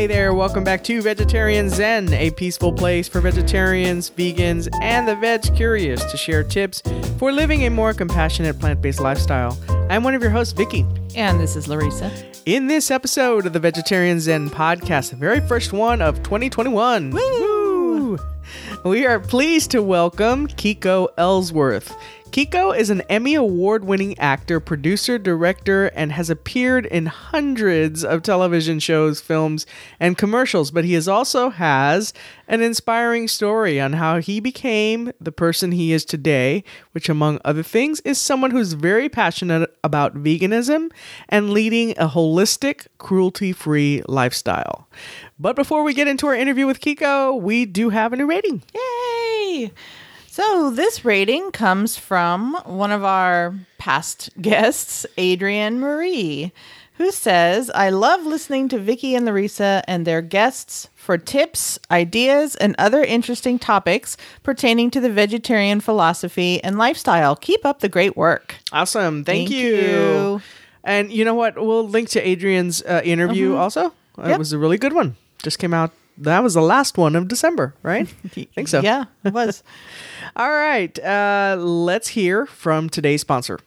[0.00, 5.14] Hey there, welcome back to Vegetarian Zen, a peaceful place for vegetarians, vegans, and the
[5.14, 6.82] veg curious to share tips
[7.18, 9.58] for living a more compassionate plant based lifestyle.
[9.90, 10.86] I'm one of your hosts, Vicky.
[11.14, 12.10] And this is Larissa.
[12.46, 18.18] In this episode of the Vegetarian Zen podcast, the very first one of 2021, Woo!
[18.86, 21.94] we are pleased to welcome Kiko Ellsworth.
[22.30, 28.22] Kiko is an Emmy Award winning actor, producer, director, and has appeared in hundreds of
[28.22, 29.66] television shows, films,
[29.98, 30.70] and commercials.
[30.70, 32.12] But he is also has
[32.46, 36.62] an inspiring story on how he became the person he is today,
[36.92, 40.92] which, among other things, is someone who's very passionate about veganism
[41.28, 44.88] and leading a holistic, cruelty free lifestyle.
[45.40, 48.62] But before we get into our interview with Kiko, we do have a new rating.
[48.72, 49.72] Yay!
[50.40, 56.50] So, this rating comes from one of our past guests, Adrienne Marie,
[56.94, 62.56] who says, I love listening to Vicky and Larissa and their guests for tips, ideas,
[62.56, 67.36] and other interesting topics pertaining to the vegetarian philosophy and lifestyle.
[67.36, 68.54] Keep up the great work.
[68.72, 69.24] Awesome.
[69.26, 69.74] Thank, Thank you.
[69.76, 70.42] you.
[70.84, 71.56] And you know what?
[71.56, 73.88] We'll link to Adrienne's uh, interview also.
[73.88, 74.28] It Mm-hmm.
[74.30, 74.38] Yep.
[74.38, 75.16] was a really good one.
[75.42, 75.92] Just came out.
[76.20, 78.06] That was the last one of December, right?
[78.36, 78.80] I think so.
[78.80, 79.62] Yeah, it was.
[80.36, 80.96] All right.
[80.98, 83.58] Uh, let's hear from today's sponsor.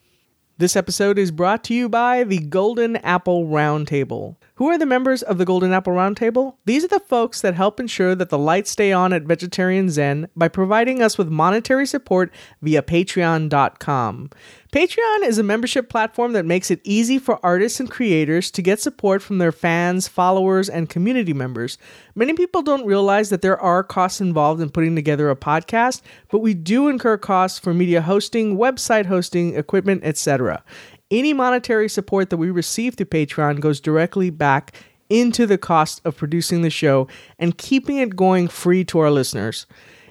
[0.60, 4.36] This episode is brought to you by the Golden Apple Roundtable.
[4.58, 6.58] Who are the members of the Golden Apple Roundtable?
[6.66, 10.28] These are the folks that help ensure that the lights stay on at Vegetarian Zen
[10.36, 14.30] by providing us with monetary support via patreon.com.
[14.72, 18.80] Patreon is a membership platform that makes it easy for artists and creators to get
[18.80, 21.78] support from their fans, followers, and community members.
[22.16, 26.40] Many people don't realize that there are costs involved in putting together a podcast, but
[26.40, 30.64] we do incur costs for media hosting, website hosting, equipment, etc.
[31.14, 34.76] Any monetary support that we receive through Patreon goes directly back
[35.12, 39.68] into the cost of producing the show and keeping it going free to our listeners.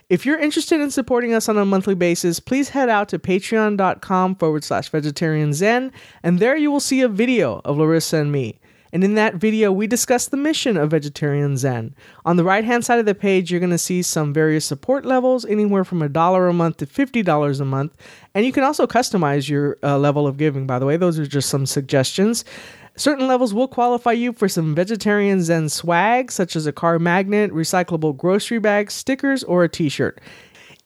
[0.09, 4.37] If you're interested in supporting us on a monthly basis, please head out to patreon.com
[4.37, 5.91] forward slash vegetarian zen,
[6.23, 8.61] and there you will see a video of Larissa and me.
[8.93, 11.95] And in that video, we discuss the mission of Vegetarian Zen.
[12.27, 15.07] On the right hand side of the page, you're going to see some various support
[15.07, 17.97] levels, anywhere from a dollar a month to $50 a month.
[18.35, 20.99] And you can also customize your uh, level of giving, by the way.
[20.99, 22.45] Those are just some suggestions.
[22.95, 27.51] Certain levels will qualify you for some Vegetarian Zen swag, such as a car magnet,
[27.51, 30.21] recyclable grocery bags, stickers, or a t shirt.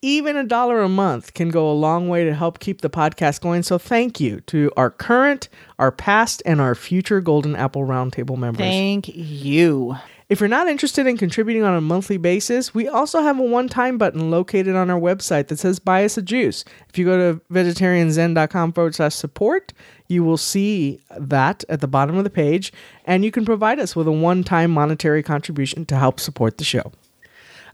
[0.01, 3.41] Even a dollar a month can go a long way to help keep the podcast
[3.41, 3.63] going.
[3.63, 5.49] So, thank you to our current,
[5.79, 8.59] our past, and our future Golden Apple Roundtable members.
[8.59, 9.97] Thank you.
[10.29, 13.69] If you're not interested in contributing on a monthly basis, we also have a one
[13.69, 16.65] time button located on our website that says buy us a juice.
[16.89, 19.71] If you go to vegetarianzen.com forward slash support,
[20.09, 22.73] you will see that at the bottom of the page,
[23.05, 26.65] and you can provide us with a one time monetary contribution to help support the
[26.65, 26.91] show.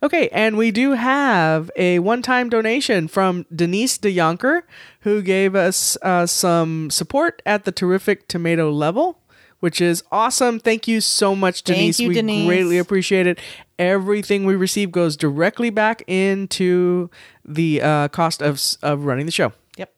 [0.03, 4.63] Okay, and we do have a one time donation from Denise DeYonker,
[5.01, 9.19] who gave us uh, some support at the terrific tomato level,
[9.61, 10.59] which is awesome.
[10.59, 11.99] Thank you so much, Thank Denise.
[12.01, 12.45] you, we Denise.
[12.45, 13.39] greatly appreciate it.
[13.79, 17.09] Everything we receive goes directly back into
[17.45, 19.53] the uh, cost of, of running the show.
[19.77, 19.93] Yep.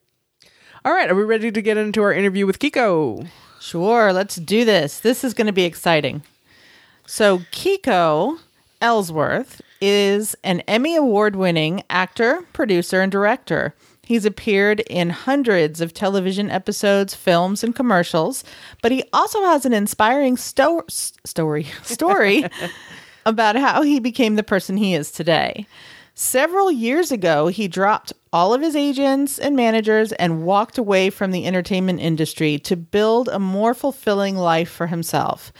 [0.85, 3.27] All right, are we ready to get into our interview with Kiko?
[3.59, 4.99] Sure, let's do this.
[4.99, 6.21] This is going to be exciting.
[7.07, 8.37] So, Kiko
[8.79, 13.73] Ellsworth is an Emmy Award winning actor, producer, and director.
[14.03, 18.43] He's appeared in hundreds of television episodes, films, and commercials,
[18.81, 22.45] but he also has an inspiring sto- story story
[23.25, 25.65] about how he became the person he is today.
[26.17, 31.31] Several years ago, he dropped all of his agents and managers and walked away from
[31.31, 35.51] the entertainment industry to build a more fulfilling life for himself.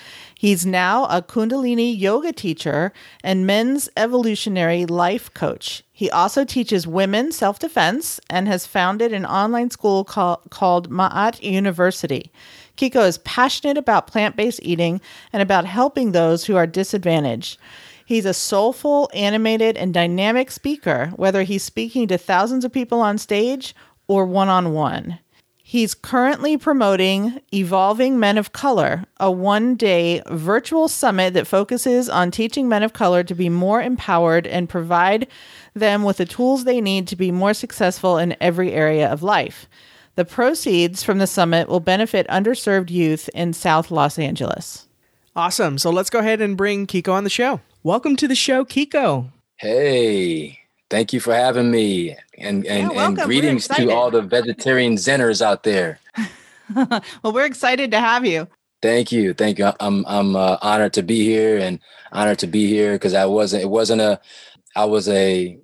[0.46, 5.84] He's now a Kundalini yoga teacher and men's evolutionary life coach.
[5.92, 11.42] He also teaches women self defense and has founded an online school call, called Ma'at
[11.42, 12.32] University.
[12.78, 15.02] Kiko is passionate about plant based eating
[15.34, 17.58] and about helping those who are disadvantaged.
[18.06, 23.18] He's a soulful, animated, and dynamic speaker, whether he's speaking to thousands of people on
[23.18, 23.74] stage
[24.08, 25.18] or one on one.
[25.68, 32.30] He's currently promoting Evolving Men of Color, a one day virtual summit that focuses on
[32.30, 35.26] teaching men of color to be more empowered and provide
[35.74, 39.68] them with the tools they need to be more successful in every area of life.
[40.14, 44.86] The proceeds from the summit will benefit underserved youth in South Los Angeles.
[45.36, 45.80] Awesome.
[45.80, 47.60] So let's go ahead and bring Kiko on the show.
[47.82, 49.32] Welcome to the show, Kiko.
[49.56, 50.60] Hey,
[50.96, 55.64] thank you for having me, and and, and greetings to all the vegetarian zenners out
[55.64, 56.00] there.
[56.76, 58.48] well, we're excited to have you.
[58.82, 59.72] Thank you, thank you.
[59.82, 61.80] I'm I'm uh, honored to be here and
[62.14, 63.64] honored to be here because I wasn't.
[63.64, 64.22] It wasn't a.
[64.76, 65.60] I was a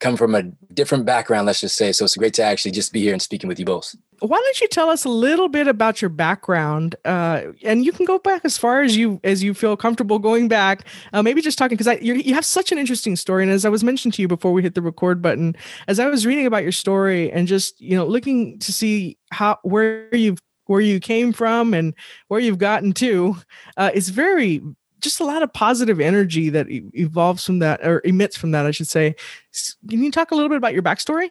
[0.00, 0.42] come from a
[0.74, 1.92] different background, let's just say.
[1.92, 3.94] So it's great to actually just be here and speaking with you both.
[4.20, 6.96] Why don't you tell us a little bit about your background?
[7.04, 10.48] Uh, and you can go back as far as you as you feel comfortable going
[10.48, 10.86] back.
[11.12, 13.44] Uh, maybe just talking because you have such an interesting story.
[13.44, 15.54] And as I was mentioned to you before we hit the record button,
[15.86, 19.58] as I was reading about your story and just you know looking to see how
[19.62, 21.94] where you've where you came from and
[22.28, 23.36] where you've gotten to,
[23.76, 24.60] uh, it's very
[25.00, 28.72] just a lot of positive energy that evolves from that or emits from that, I
[28.72, 29.14] should say.
[29.88, 31.30] Can you talk a little bit about your backstory?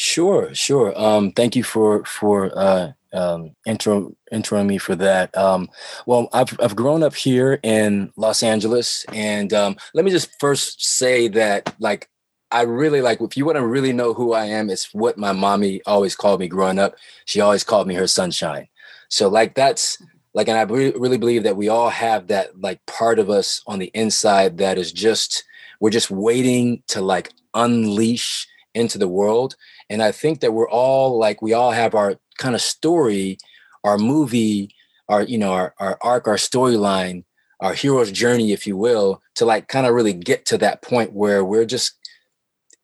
[0.00, 0.96] Sure, sure.
[0.96, 5.36] Um, thank you for for uh, um, intro introing me for that.
[5.36, 5.68] Um,
[6.06, 10.84] well, I've I've grown up here in Los Angeles, and um, let me just first
[10.84, 12.08] say that like
[12.52, 15.32] I really like if you want to really know who I am, it's what my
[15.32, 16.94] mommy always called me growing up.
[17.24, 18.68] She always called me her sunshine.
[19.08, 19.98] So like that's
[20.34, 23.78] like and i really believe that we all have that like part of us on
[23.78, 25.42] the inside that is just
[25.80, 29.56] we're just waiting to like unleash into the world
[29.90, 33.38] and i think that we're all like we all have our kind of story
[33.84, 34.74] our movie
[35.08, 37.24] our you know our, our arc our storyline
[37.60, 41.12] our hero's journey if you will to like kind of really get to that point
[41.12, 41.94] where we're just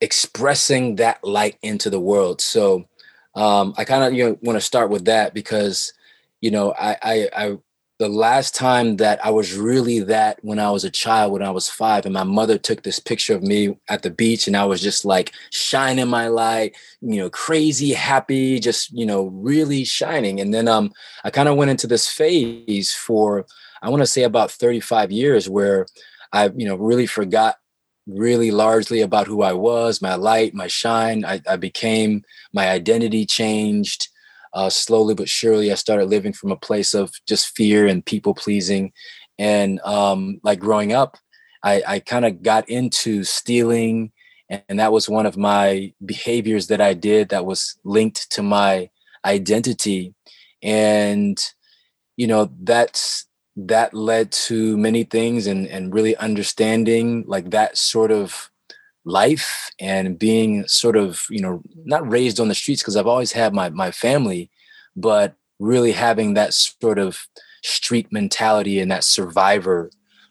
[0.01, 2.41] expressing that light into the world.
[2.41, 2.85] So
[3.37, 5.93] um i kind of you know want to start with that because
[6.45, 7.59] you know, I, I, I,
[8.05, 11.51] the last time that I was really that when I was a child, when I
[11.51, 14.67] was five, and my mother took this picture of me at the beach, and I
[14.67, 20.39] was just like shining my light, you know, crazy, happy, just you know, really shining.
[20.39, 20.93] And then um,
[21.25, 23.47] I kind of went into this phase for
[23.81, 25.87] I want to say about 35 years where
[26.31, 27.57] I, you know, really forgot
[28.07, 31.25] really largely about who I was, my light, my shine.
[31.25, 32.23] I, I became
[32.53, 34.09] my identity changed
[34.55, 38.35] uh, slowly but surely i started living from a place of just fear and people
[38.35, 38.93] pleasing.
[39.37, 41.19] And um, like growing up
[41.63, 44.13] i, I kind of got into stealing
[44.49, 48.91] and that was one of my behaviors that i did that was linked to my
[49.25, 50.15] identity.
[50.63, 51.39] And
[52.17, 58.11] you know that's that led to many things and and really understanding like that sort
[58.11, 58.51] of
[59.05, 63.33] life and being sort of you know not raised on the streets because i've always
[63.33, 64.51] had my my family
[64.97, 67.27] but really having that sort of
[67.63, 69.91] street mentality and that survivor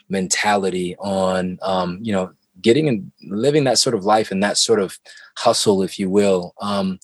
[0.10, 2.32] mentality on um, you know
[2.62, 4.98] getting and living that sort of life and that sort of
[5.38, 7.00] hustle if you will um,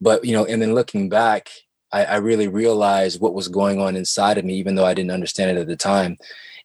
[0.00, 1.50] but you know and then looking back
[1.92, 5.12] I, I, really realized what was going on inside of me even though i didn't
[5.12, 6.16] understand it at the time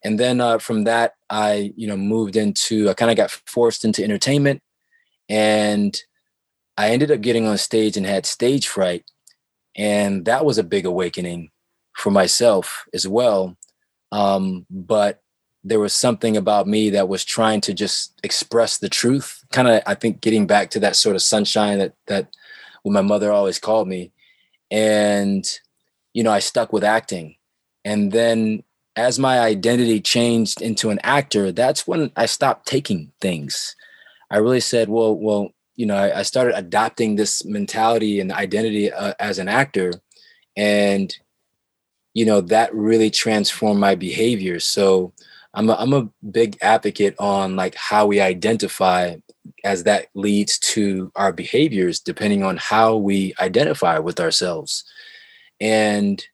[0.03, 3.85] and then uh, from that i you know moved into i kind of got forced
[3.85, 4.61] into entertainment.
[5.29, 5.97] And
[6.77, 9.05] i ended up getting on stage and had stage fright.
[9.75, 11.51] And that was a big awakening
[11.93, 13.55] for myself as well.
[14.11, 15.21] Um, but
[15.63, 19.43] there was something about me that was trying to just express the truth.
[19.51, 22.35] Kind of i think getting back to that sort of sunshine that that
[22.83, 24.11] what my mother always called me.
[24.69, 25.45] And
[26.13, 27.35] you know i stuck with acting.
[27.85, 28.63] And then
[28.95, 33.75] as my identity changed into an actor, that's when I stopped taking things.
[34.29, 38.91] I really said, well, well, you know, I, I started adopting this mentality and identity
[38.91, 39.93] uh, as an actor,
[40.57, 41.15] and
[42.13, 44.59] you know that really transformed my behavior.
[44.59, 45.13] So
[45.53, 49.15] I'm a, I'm a big advocate on like how we identify
[49.63, 54.83] as that leads to our behaviors depending on how we identify with ourselves
[55.59, 56.25] and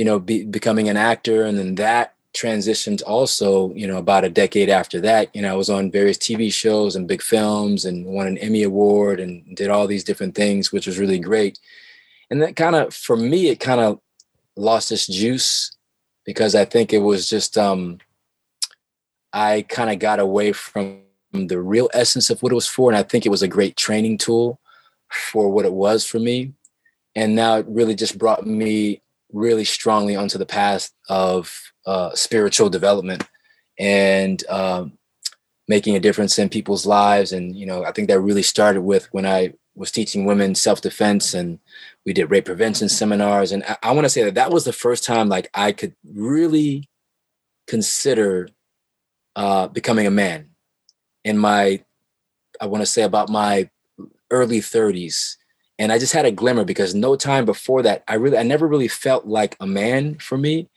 [0.00, 4.30] you know, be, becoming an actor, and then that transitioned also, you know, about a
[4.30, 5.28] decade after that.
[5.36, 8.62] You know, I was on various TV shows and big films, and won an Emmy
[8.62, 11.58] award, and did all these different things, which was really great.
[12.30, 14.00] And that kind of, for me, it kind of
[14.56, 15.76] lost its juice
[16.24, 17.98] because I think it was just, um,
[19.34, 21.02] I kind of got away from
[21.34, 23.76] the real essence of what it was for, and I think it was a great
[23.76, 24.60] training tool
[25.10, 26.54] for what it was for me.
[27.14, 29.02] And now it really just brought me
[29.32, 33.26] really strongly onto the path of uh, spiritual development
[33.78, 34.98] and um,
[35.68, 37.32] making a difference in people's lives.
[37.32, 40.80] And you know, I think that really started with when I was teaching women self
[40.80, 41.58] defense, and
[42.04, 43.52] we did rape prevention seminars.
[43.52, 45.94] And I, I want to say that that was the first time like I could
[46.04, 46.88] really
[47.66, 48.48] consider
[49.36, 50.50] uh, becoming a man
[51.24, 51.82] in my,
[52.60, 53.70] I want to say about my
[54.30, 55.36] early 30s
[55.80, 58.68] and I just had a glimmer because no time before that, I really, I never
[58.68, 60.68] really felt like a man for me.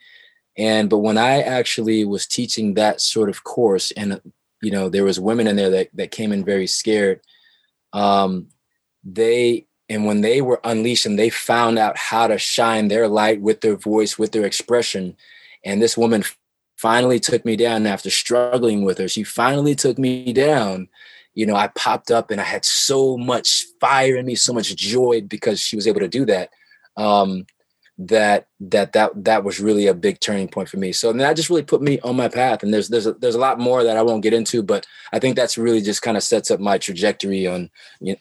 [0.58, 4.22] And but when I actually was teaching that sort of course, and
[4.62, 7.20] you know, there was women in there that that came in very scared.
[7.92, 8.48] Um,
[9.04, 13.42] they and when they were unleashed and they found out how to shine their light
[13.42, 15.18] with their voice with their expression
[15.66, 16.24] and this woman
[16.78, 20.88] finally took me down after struggling with her she finally took me down
[21.34, 24.76] you know i popped up and i had so much fire in me so much
[24.76, 26.50] joy because she was able to do that
[26.98, 27.46] um,
[27.98, 30.92] that that that that was really a big turning point for me.
[30.92, 32.64] So that just really put me on my path.
[32.64, 35.20] And there's there's a, there's a lot more that I won't get into, but I
[35.20, 37.70] think that's really just kind of sets up my trajectory on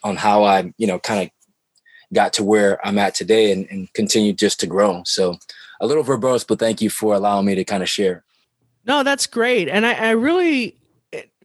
[0.05, 1.31] on how I you know kind of
[2.13, 5.03] got to where I'm at today and, and continue just to grow.
[5.07, 5.39] So
[5.81, 8.25] a little verbose, but thank you for allowing me to kind of share.
[8.85, 10.77] No, that's great, and I, I really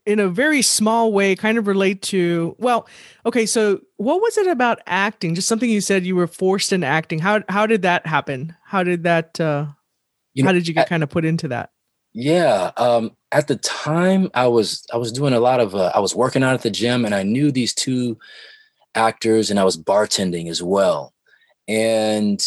[0.07, 2.87] in a very small way kind of relate to well
[3.25, 5.35] okay so what was it about acting?
[5.35, 7.19] Just something you said you were forced into acting.
[7.19, 8.55] How how did that happen?
[8.63, 9.67] How did that uh
[10.33, 11.71] you know, how did you get at, kind of put into that?
[12.13, 15.99] Yeah um at the time i was i was doing a lot of uh, i
[15.99, 18.17] was working out at the gym and i knew these two
[18.95, 21.13] actors and i was bartending as well.
[21.67, 22.41] And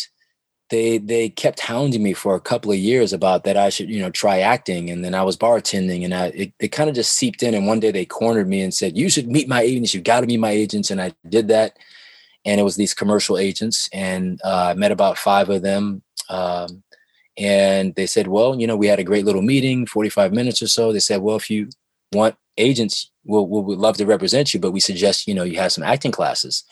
[0.70, 4.00] they they kept hounding me for a couple of years about that I should you
[4.00, 7.12] know try acting and then I was bartending and I it, it kind of just
[7.12, 9.92] seeped in and one day they cornered me and said you should meet my agents.
[9.92, 11.76] You've got to meet my agents and I did that
[12.44, 16.82] and it was these commercial agents and uh, I met about five of them um,
[17.36, 20.68] and they said well you know we had a great little meeting 45 minutes or
[20.68, 20.92] so.
[20.92, 21.68] They said well if you
[22.12, 25.58] want agents we'll, we'll, we'd love to represent you but we suggest you know you
[25.58, 26.64] have some acting classes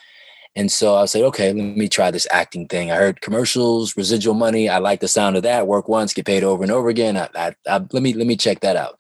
[0.59, 2.91] and so I said, okay, let me try this acting thing.
[2.91, 4.69] I heard commercials, residual money.
[4.69, 5.69] I like the sound of that.
[5.69, 7.17] Work once, get paid over and over again.
[7.17, 8.99] I, I, I, let me let me check that out.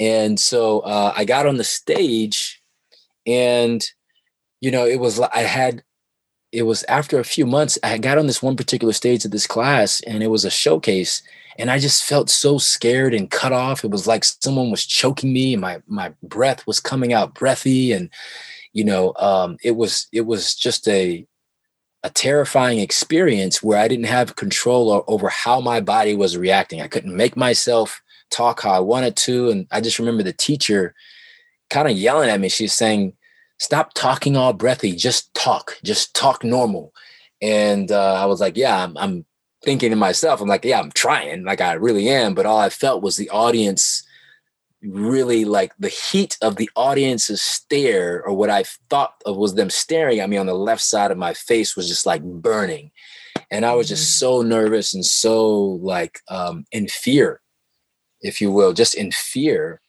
[0.00, 2.62] And so uh, I got on the stage,
[3.26, 3.86] and
[4.62, 5.84] you know, it was I had
[6.50, 9.46] it was after a few months I got on this one particular stage of this
[9.46, 11.20] class, and it was a showcase.
[11.58, 13.84] And I just felt so scared and cut off.
[13.84, 17.92] It was like someone was choking me, and my my breath was coming out breathy,
[17.92, 18.08] and
[18.76, 21.26] you know um, it was it was just a
[22.02, 26.82] a terrifying experience where I didn't have control over how my body was reacting.
[26.82, 30.94] I couldn't make myself talk how I wanted to, and I just remember the teacher
[31.70, 32.50] kind of yelling at me.
[32.50, 33.14] She's saying,
[33.58, 34.92] "Stop talking all breathy.
[34.92, 35.78] Just talk.
[35.82, 36.92] Just talk normal."
[37.40, 39.24] And uh, I was like, "Yeah, I'm, I'm
[39.64, 40.42] thinking to myself.
[40.42, 41.44] I'm like, yeah, I'm trying.
[41.44, 44.05] Like I really am." But all I felt was the audience
[44.82, 49.70] really like the heat of the audience's stare or what I thought of was them
[49.70, 52.90] staring at me on the left side of my face was just like burning.
[53.50, 54.26] And I was just mm-hmm.
[54.26, 57.40] so nervous and so like um, in fear,
[58.20, 59.80] if you will, just in fear.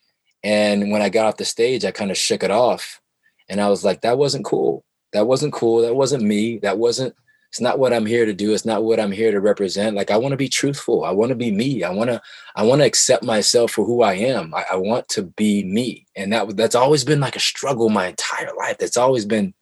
[0.44, 3.02] And when I got off the stage, I kind of shook it off.
[3.50, 4.86] And I was like, that wasn't cool.
[5.14, 5.82] That wasn't cool.
[5.82, 6.60] That wasn't me.
[6.60, 7.16] That wasn't
[7.50, 8.54] it's not what i'm here to do.
[8.54, 9.96] It's not what i'm here to represent.
[9.96, 11.06] Like i want to be truthful.
[11.06, 11.84] I want to be me.
[11.84, 12.22] I want to
[12.56, 14.54] i want to accept myself for who i am.
[14.54, 16.06] I, I, want to be me.
[16.16, 18.78] And that that's always been like a struggle my entire life.
[18.78, 19.54] That's always been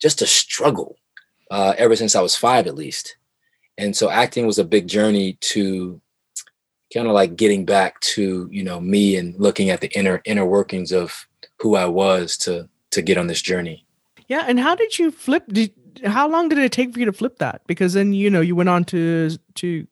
[0.00, 0.96] just a struggle
[1.50, 3.16] uh, ever since i was five at least.
[3.78, 6.00] And so acting was a big journey to
[6.92, 10.44] kind of like getting back to you know me and looking at the inner inner
[10.44, 11.26] workings of
[11.58, 13.86] who i was to to get on this journey.
[14.28, 15.72] Yeah and how did you flip did,
[16.04, 17.62] how long did it take for you to flip that?
[17.66, 19.86] Because then you know you went on to to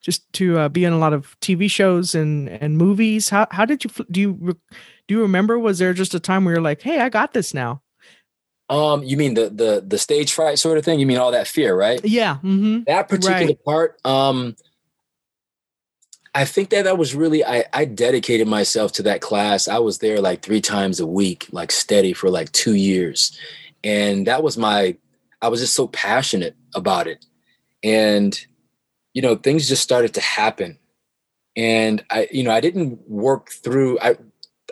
[0.00, 3.28] just to uh, be in a lot of TV shows and and movies.
[3.28, 4.56] How how did you do you
[5.06, 5.58] do you remember?
[5.58, 7.82] Was there just a time where you're like, hey, I got this now?
[8.70, 11.00] Um, you mean the the the stage fright sort of thing?
[11.00, 12.04] You mean all that fear, right?
[12.04, 12.36] Yeah.
[12.36, 12.82] Mm-hmm.
[12.86, 13.64] That particular right.
[13.64, 13.98] part.
[14.04, 14.56] Um,
[16.34, 19.68] I think that that was really I I dedicated myself to that class.
[19.68, 23.36] I was there like three times a week, like steady for like two years,
[23.82, 24.96] and that was my
[25.40, 27.24] I was just so passionate about it.
[27.82, 28.38] And,
[29.14, 30.78] you know, things just started to happen.
[31.56, 34.16] And I, you know, I didn't work through, I,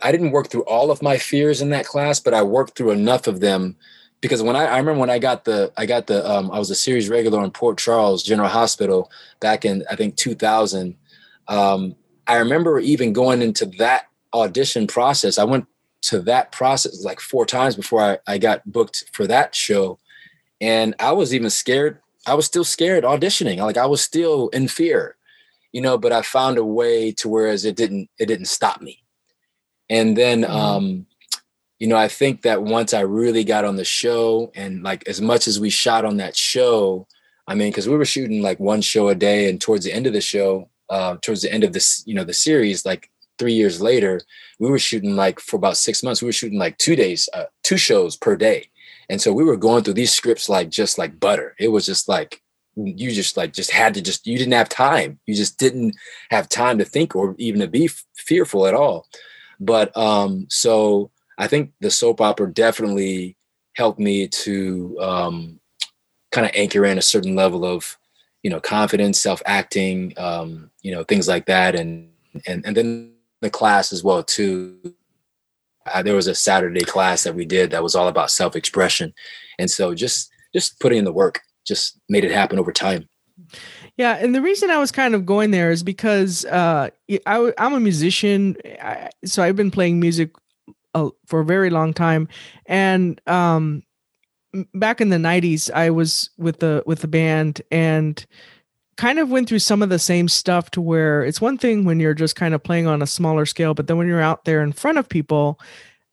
[0.03, 2.91] I didn't work through all of my fears in that class, but I worked through
[2.91, 3.77] enough of them
[4.21, 6.71] because when I, I remember when I got the, I got the, um, I was
[6.71, 10.97] a series regular in Port Charles General Hospital back in, I think 2000.
[11.49, 11.95] Um,
[12.27, 15.39] I remember even going into that audition process.
[15.39, 15.67] I went
[16.03, 19.99] to that process like four times before I, I got booked for that show
[20.61, 22.01] and I was even scared.
[22.27, 23.59] I was still scared auditioning.
[23.59, 25.17] Like I was still in fear,
[25.73, 29.05] you know, but I found a way to whereas it didn't it didn't stop me.
[29.89, 30.53] And then mm-hmm.
[30.53, 31.07] um
[31.79, 35.21] you know, I think that once I really got on the show and like as
[35.21, 37.07] much as we shot on that show,
[37.47, 40.07] I mean, because we were shooting like one show a day, and towards the end
[40.07, 43.53] of the show, uh, towards the end of this, you know, the series, like three
[43.53, 44.21] years later,
[44.59, 47.45] we were shooting like for about six months, we were shooting like two days, uh,
[47.63, 48.69] two shows per day.
[49.09, 51.55] And so we were going through these scripts like just like butter.
[51.59, 52.43] It was just like
[52.77, 55.19] you just like just had to just you didn't have time.
[55.27, 55.97] You just didn't
[56.31, 59.07] have time to think or even to be f- fearful at all.
[59.61, 63.37] But um so I think the soap opera definitely
[63.77, 65.61] helped me to um
[66.33, 67.97] kind of anchor in a certain level of
[68.43, 72.11] you know confidence self acting um, you know things like that and
[72.47, 74.95] and and then the class as well too
[75.93, 79.13] uh, there was a saturday class that we did that was all about self expression
[79.59, 83.09] and so just just putting in the work just made it happen over time.
[83.97, 86.91] Yeah, and the reason I was kind of going there is because uh,
[87.27, 90.31] I, am a musician, I, so I've been playing music
[91.27, 92.29] for a very long time,
[92.67, 93.83] and um,
[94.75, 98.25] back in the '90s, I was with the with the band and
[98.97, 102.01] kind of went through some of the same stuff to where it's one thing when
[102.01, 104.63] you're just kind of playing on a smaller scale, but then when you're out there
[104.63, 105.61] in front of people,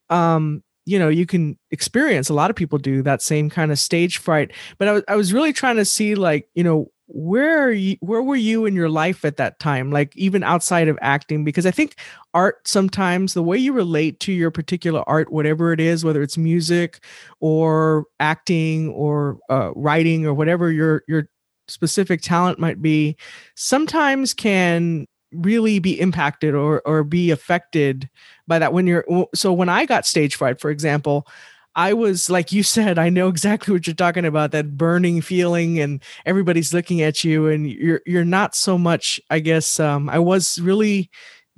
[0.09, 3.79] um, you know, you can experience a lot of people do that same kind of
[3.79, 4.51] stage fright.
[4.77, 7.97] But I was I was really trying to see like, you know, where are you
[7.99, 11.65] where were you in your life at that time like even outside of acting because
[11.65, 11.95] i think
[12.33, 16.37] art sometimes the way you relate to your particular art whatever it is whether it's
[16.37, 17.03] music
[17.41, 21.27] or acting or uh, writing or whatever your your
[21.67, 23.15] specific talent might be
[23.55, 28.09] sometimes can really be impacted or or be affected
[28.47, 31.27] by that when you're so when i got stage fright for example
[31.75, 35.79] I was like you said, I know exactly what you're talking about, that burning feeling
[35.79, 40.19] and everybody's looking at you and you're you're not so much, I guess um, I
[40.19, 41.09] was really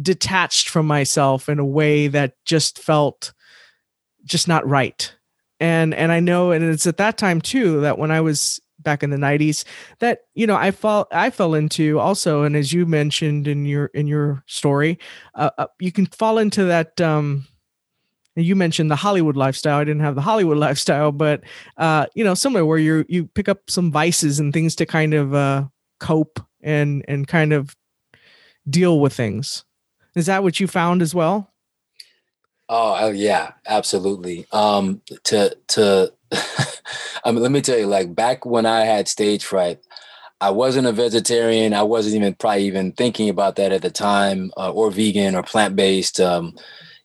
[0.01, 3.33] detached from myself in a way that just felt
[4.23, 5.13] just not right.
[5.59, 9.03] And and I know and it's at that time too that when I was back
[9.03, 9.65] in the 90s
[9.99, 13.87] that you know I fall I fell into also and as you mentioned in your
[13.87, 14.97] in your story
[15.33, 17.45] uh, uh, you can fall into that um
[18.35, 19.79] you mentioned the Hollywood lifestyle.
[19.79, 21.41] I didn't have the Hollywood lifestyle, but
[21.77, 25.13] uh, you know, somewhere where you you pick up some vices and things to kind
[25.13, 25.65] of uh,
[25.99, 27.75] cope and and kind of
[28.69, 29.63] deal with things.
[30.15, 31.51] Is that what you found as well?
[32.67, 34.47] Oh, yeah, absolutely.
[34.51, 36.13] Um, to to,
[37.23, 39.79] I mean, let me tell you, like back when I had stage fright,
[40.41, 41.73] I wasn't a vegetarian.
[41.73, 45.43] I wasn't even probably even thinking about that at the time, uh, or vegan or
[45.43, 46.19] plant based.
[46.19, 46.55] Um,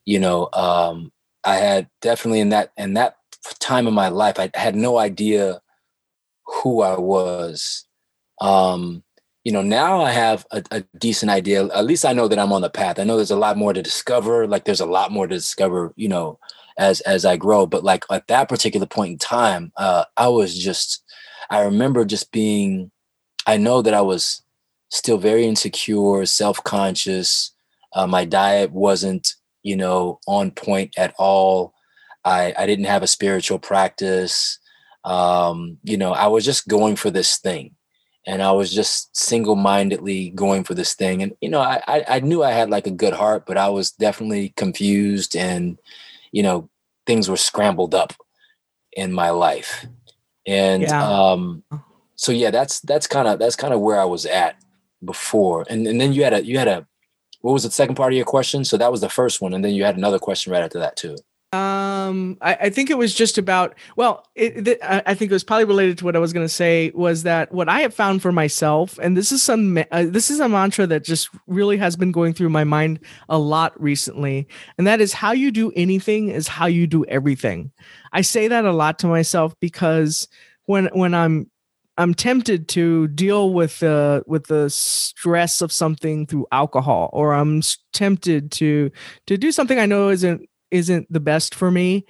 [0.05, 1.12] you know, um,
[1.44, 3.16] I had definitely in that in that
[3.59, 5.61] time of my life, I had no idea
[6.44, 7.87] who I was.
[8.40, 9.02] Um,
[9.44, 11.66] you know, now I have a, a, decent idea.
[11.68, 12.98] At least I know that I'm on the path.
[12.98, 14.46] I know there's a lot more to discover.
[14.46, 16.38] Like there's a lot more to discover, you know,
[16.81, 17.66] as as I grow.
[17.66, 21.05] But like at that particular point in time, uh, I was just
[21.51, 22.90] I remember just being
[23.47, 24.43] I know that I was
[24.88, 27.53] still very insecure, self-conscious.
[27.93, 31.75] Uh, my diet wasn't you know, on point at all.
[32.25, 34.59] I, I didn't have a spiritual practice.
[35.05, 37.75] Um, you know, I was just going for this thing
[38.27, 41.23] and I was just single mindedly going for this thing.
[41.23, 43.93] And, you know, I, I knew I had like a good heart, but I was
[43.93, 45.79] definitely confused and,
[46.33, 46.69] you know,
[47.11, 48.12] things were scrambled up
[48.92, 49.85] in my life.
[50.46, 51.03] And, yeah.
[51.05, 51.64] um,
[52.14, 54.55] so yeah, that's, that's kind of, that's kind of where I was at
[55.05, 55.66] before.
[55.68, 56.87] And, and then you had a, you had a,
[57.40, 58.64] what was the second part of your question?
[58.64, 60.94] So that was the first one, and then you had another question right after that
[60.94, 61.16] too.
[61.52, 63.74] Um, I, I think it was just about.
[63.96, 66.52] Well, it, it, I think it was probably related to what I was going to
[66.52, 66.92] say.
[66.94, 68.98] Was that what I have found for myself?
[69.02, 69.76] And this is some.
[69.90, 73.38] Uh, this is a mantra that just really has been going through my mind a
[73.38, 74.46] lot recently,
[74.78, 77.72] and that is how you do anything is how you do everything.
[78.12, 80.28] I say that a lot to myself because
[80.66, 81.50] when when I'm
[81.98, 87.60] I'm tempted to deal with the with the stress of something through alcohol, or I'm
[87.92, 88.92] tempted to
[89.26, 92.06] to do something I know isn't isn't the best for me.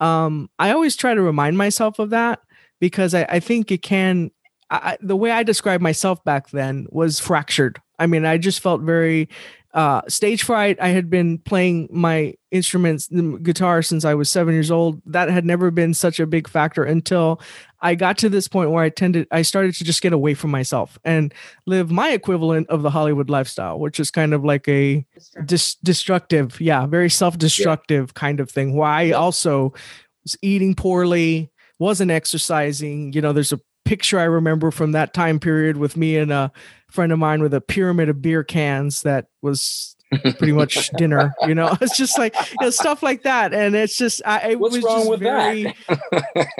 [0.00, 2.40] Um, I always try to remind myself of that
[2.80, 4.30] because I, I think it can.
[4.70, 7.80] I, the way I described myself back then was fractured.
[7.98, 9.28] I mean, I just felt very
[9.74, 10.78] uh, stage fright.
[10.80, 15.02] I had been playing my instruments, the guitar, since I was seven years old.
[15.04, 17.40] That had never been such a big factor until
[17.80, 20.52] I got to this point where I tended, I started to just get away from
[20.52, 21.34] myself and
[21.66, 25.04] live my equivalent of the Hollywood lifestyle, which is kind of like a
[25.44, 28.20] dis- destructive, yeah, very self-destructive yeah.
[28.20, 28.76] kind of thing.
[28.76, 29.74] Where I also
[30.22, 33.12] was eating poorly, wasn't exercising.
[33.12, 36.52] You know, there's a picture I remember from that time period with me and a
[36.94, 41.34] friend of mine with a pyramid of beer cans that was pretty much dinner.
[41.46, 44.60] You know, it's just like you know, stuff like that, and it's just I it
[44.60, 45.74] What's was wrong just with very.
[45.88, 46.50] That?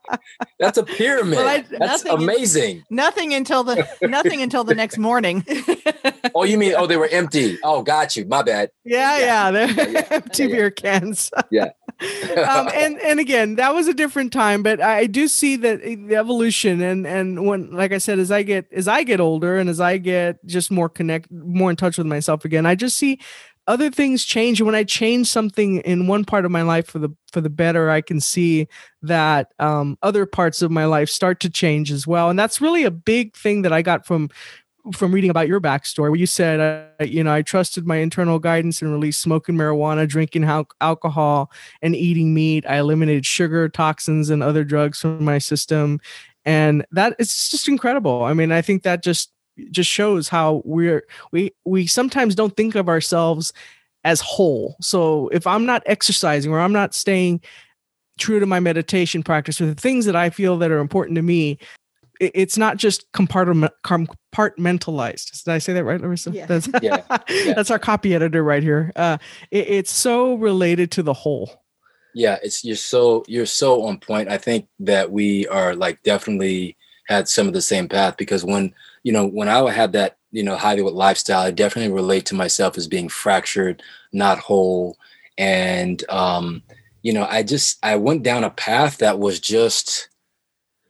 [0.58, 1.36] That's a pyramid.
[1.36, 2.84] Well, I, That's amazing.
[2.90, 5.44] nothing until the nothing until the next morning.
[6.34, 7.58] oh, you mean oh they were empty?
[7.62, 8.24] Oh, got you.
[8.26, 8.70] My bad.
[8.84, 10.06] Yeah, yeah, yeah they're yeah, yeah.
[10.10, 11.30] empty beer cans.
[11.50, 11.70] yeah.
[12.00, 16.16] Um, and and again, that was a different time, but I do see that the
[16.16, 19.68] evolution and and when, like I said, as I get as I get older and
[19.68, 23.18] as I get just more connect, more in touch with myself again, I just see
[23.66, 24.60] other things change.
[24.60, 27.90] When I change something in one part of my life for the for the better,
[27.90, 28.66] I can see
[29.02, 32.30] that um, other parts of my life start to change as well.
[32.30, 34.30] And that's really a big thing that I got from
[34.92, 36.60] from reading about your backstory, where you said,
[37.00, 41.50] uh, you know, I trusted my internal guidance and released smoking marijuana, drinking al- alcohol,
[41.82, 42.64] and eating meat.
[42.68, 46.00] I eliminated sugar, toxins, and other drugs from my system,
[46.44, 48.24] and that is just incredible.
[48.24, 49.32] I mean, I think that just
[49.70, 53.52] just shows how we're we we sometimes don't think of ourselves
[54.04, 54.76] as whole.
[54.80, 57.40] So if I'm not exercising or I'm not staying
[58.18, 61.22] true to my meditation practice or the things that I feel that are important to
[61.22, 61.58] me,
[62.20, 65.44] it's not just compartmentalized.
[65.44, 66.30] Did I say that right, Larissa?
[66.30, 66.46] Yeah.
[66.46, 67.02] That's, Yeah.
[67.28, 67.54] Yeah.
[67.54, 68.92] that's our copy editor right here.
[68.94, 69.16] Uh,
[69.50, 71.62] it, it's so related to the whole.
[72.14, 74.28] Yeah, it's you're so you're so on point.
[74.28, 78.74] I think that we are like definitely had some of the same path because when
[79.04, 82.76] you know when I had that you know Hollywood lifestyle, I definitely relate to myself
[82.76, 84.96] as being fractured, not whole,
[85.38, 86.64] and um,
[87.02, 90.08] you know I just I went down a path that was just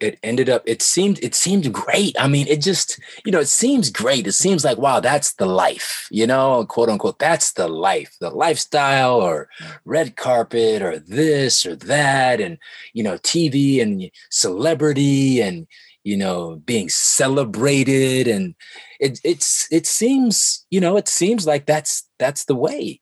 [0.00, 2.14] it ended up it seemed it seemed great.
[2.18, 4.26] I mean it just you know it seems great.
[4.26, 8.30] It seems like wow that's the life you know quote unquote that's the life the
[8.30, 9.48] lifestyle or
[9.84, 12.58] red carpet or this or that and
[12.94, 15.66] you know tv and celebrity and
[16.04, 18.28] you know being celebrated.
[18.28, 18.54] And
[18.98, 23.00] it it's it seems you know it seems like that's that's the way.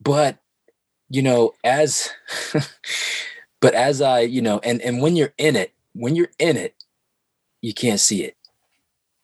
[0.00, 0.38] But
[1.08, 2.10] you know as
[3.60, 6.74] but as i you know and and when you're in it when you're in it,
[7.62, 8.36] you can't see it.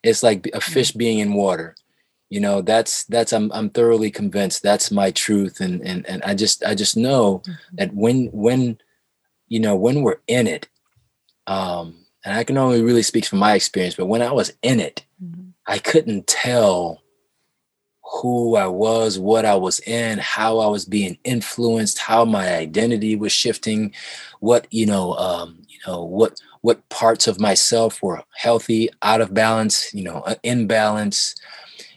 [0.02, 1.76] It's like a fish being in water.
[2.30, 5.60] You know, that's that's I'm I'm thoroughly convinced that's my truth.
[5.60, 7.76] And and and I just I just know Mm-hmm.
[7.76, 8.78] that when when
[9.48, 10.68] you know when we're in it,
[11.46, 14.80] um, and I can only really speak from my experience, but when I was in
[14.80, 15.52] it, Mhm.
[15.66, 17.02] I couldn't tell
[18.20, 23.16] who I was, what I was in, how I was being influenced, how my identity
[23.16, 23.94] was shifting,
[24.40, 29.34] what you know, um, you know, what what parts of myself were healthy, out of
[29.34, 31.34] balance, you know, uh, in balance.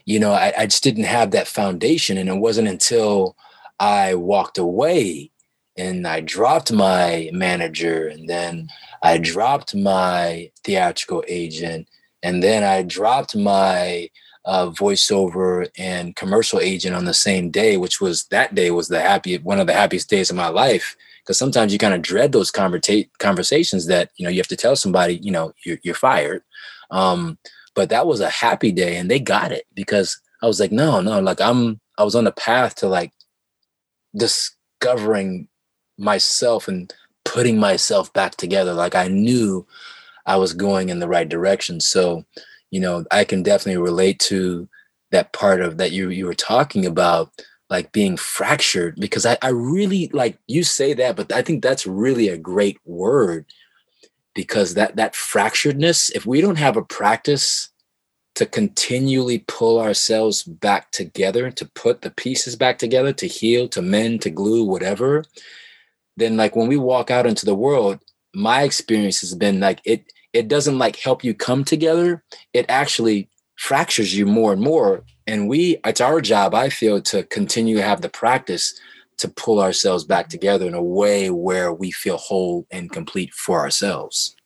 [0.04, 3.36] You know, I, I just didn't have that foundation, and it wasn't until
[3.80, 5.30] I walked away
[5.78, 8.68] and I dropped my manager, and then
[9.02, 11.88] I dropped my theatrical agent,
[12.22, 14.08] and then I dropped my
[14.46, 19.00] uh, voiceover and commercial agent on the same day, which was that day was the
[19.00, 20.96] happy one of the happiest days of my life.
[21.26, 24.56] Because sometimes you kind of dread those conversa- conversations that you know you have to
[24.56, 26.42] tell somebody you know you're, you're fired.
[26.90, 27.38] Um,
[27.74, 31.00] but that was a happy day, and they got it because I was like, no,
[31.00, 33.12] no, like I'm I was on the path to like
[34.16, 35.48] discovering
[35.98, 36.92] myself and
[37.24, 38.72] putting myself back together.
[38.72, 39.66] Like I knew
[40.26, 41.80] I was going in the right direction.
[41.80, 42.24] So
[42.70, 44.68] you know i can definitely relate to
[45.10, 47.30] that part of that you you were talking about
[47.70, 51.86] like being fractured because i i really like you say that but i think that's
[51.86, 53.46] really a great word
[54.34, 57.70] because that that fracturedness if we don't have a practice
[58.34, 63.80] to continually pull ourselves back together to put the pieces back together to heal to
[63.80, 65.24] mend to glue whatever
[66.16, 67.98] then like when we walk out into the world
[68.34, 70.04] my experience has been like it
[70.36, 72.22] it doesn't like help you come together.
[72.52, 77.22] It actually fractures you more and more and we it's our job i feel to
[77.24, 78.78] continue to have the practice
[79.16, 83.60] to pull ourselves back together in a way where we feel whole and complete for
[83.60, 84.36] ourselves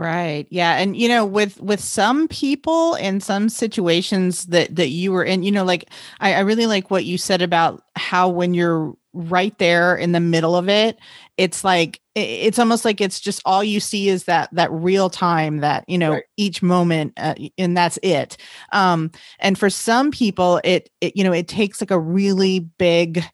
[0.00, 0.46] Right.
[0.48, 0.78] Yeah.
[0.78, 5.42] And you know, with with some people in some situations that that you were in,
[5.42, 9.56] you know, like I, I really like what you said about how when you're right
[9.58, 10.98] there in the middle of it,
[11.36, 15.58] it's like it's almost like it's just all you see is that that real time
[15.58, 16.24] that you know Right.
[16.36, 18.36] each moment uh, and that's it
[18.72, 23.24] um and for some people it, it you know it takes like a really big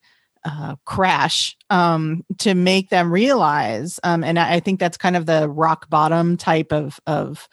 [0.45, 3.99] uh, crash um, to make them realize.
[4.05, 7.49] Um, and I, I think that's kind of the rock bottom type of of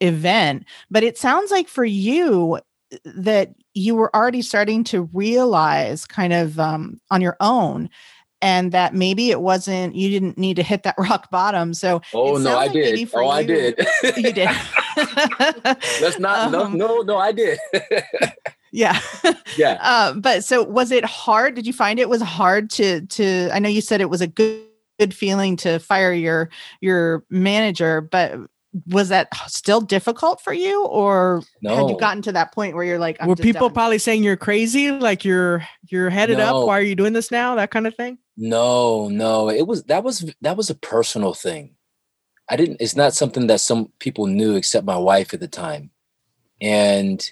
[0.00, 0.64] event.
[0.90, 2.60] But it sounds like for you
[3.04, 7.88] that you were already starting to realize kind of um, on your own
[8.42, 11.74] and that maybe it wasn't you didn't need to hit that rock bottom.
[11.74, 13.10] So oh no sounds i did.
[13.14, 13.86] oh i did.
[14.16, 14.48] you did.
[16.00, 17.58] Let's not no Um, no no i did.
[18.72, 18.98] Yeah.
[19.56, 19.78] Yeah.
[19.80, 21.54] Uh, but so was it hard?
[21.54, 24.26] Did you find it was hard to to i know you said it was a
[24.26, 24.66] good
[24.98, 28.38] good feeling to fire your your manager but
[28.88, 32.98] was that still difficult for you or had you gotten to that point where you're
[32.98, 33.74] like I'm Were people done?
[33.74, 36.60] probably saying you're crazy, like you're you're headed No.
[36.62, 36.66] up?
[36.66, 37.54] Why are you doing this now?
[37.54, 38.18] That kind of thing.
[38.36, 41.74] No, no, it was that was that was a personal thing.
[42.48, 42.80] I didn't.
[42.80, 45.90] It's not something that some people knew except my wife at the time,
[46.60, 47.28] and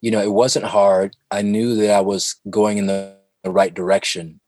[0.00, 1.16] you know, it wasn't hard.
[1.30, 4.40] I knew that I was going in the the right direction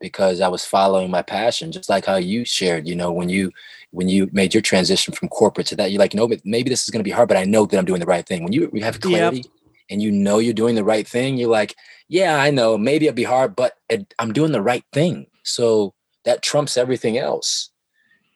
[0.00, 3.50] because I was following my passion, just like how you shared, you know, when you
[3.90, 6.84] when you made your transition from corporate to that, you're like, no, but maybe this
[6.84, 8.44] is going to be hard, but I know that I'm doing the right thing.
[8.44, 9.46] When you, you have clarity yep.
[9.90, 11.74] and you know you're doing the right thing, you're like,
[12.08, 15.26] yeah, I know maybe it'll be hard, but it, I'm doing the right thing.
[15.42, 17.70] So that trumps everything else.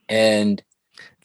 [0.09, 0.63] And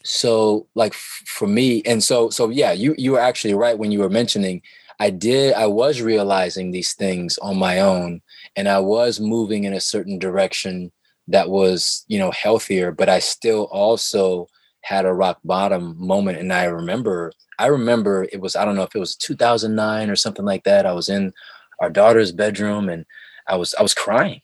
[0.04, 3.98] so like for me, and so, so yeah, you, you were actually right when you
[3.98, 4.62] were mentioning,
[5.00, 8.20] I did, I was realizing these things on my own
[8.54, 10.92] and I was moving in a certain direction
[11.30, 14.46] that was you know healthier but i still also
[14.82, 18.82] had a rock bottom moment and i remember i remember it was i don't know
[18.82, 21.32] if it was 2009 or something like that i was in
[21.80, 23.04] our daughter's bedroom and
[23.48, 24.40] i was i was crying.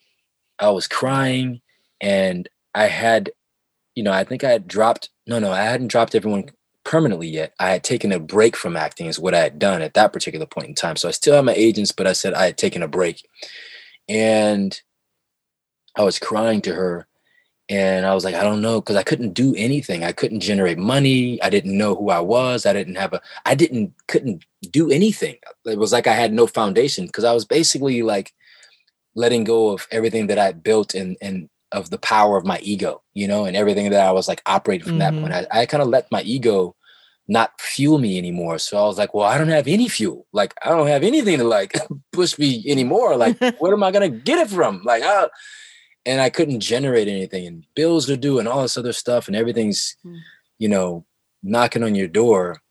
[0.58, 1.60] I was crying
[2.00, 3.30] and i had
[3.94, 6.50] you know i think i had dropped no no i hadn't dropped everyone
[6.84, 7.52] permanently yet.
[7.58, 10.46] I had taken a break from acting is what i had done at that particular
[10.46, 10.96] point in time.
[10.96, 13.28] So i still had my agents but i said i had taken a break.
[14.08, 14.80] And
[15.96, 17.06] I was crying to her
[17.68, 20.04] and I was like, I don't know, because I couldn't do anything.
[20.04, 21.42] I couldn't generate money.
[21.42, 22.64] I didn't know who I was.
[22.64, 25.36] I didn't have a, I didn't, couldn't do anything.
[25.64, 28.32] It was like I had no foundation because I was basically like
[29.16, 33.02] letting go of everything that I built and, and of the power of my ego,
[33.14, 35.22] you know, and everything that I was like operating from mm-hmm.
[35.22, 35.48] that point.
[35.52, 36.76] I, I kind of let my ego
[37.28, 38.58] not fuel me anymore.
[38.58, 40.26] So I was like, well, I don't have any fuel.
[40.32, 41.74] Like, I don't have anything to like
[42.12, 43.16] push me anymore.
[43.16, 44.82] Like, where am I going to get it from?
[44.84, 45.26] Like, I,
[46.06, 49.36] and I couldn't generate anything and bills are due and all this other stuff and
[49.36, 50.18] everything's, mm.
[50.58, 51.04] you know,
[51.42, 52.62] knocking on your door.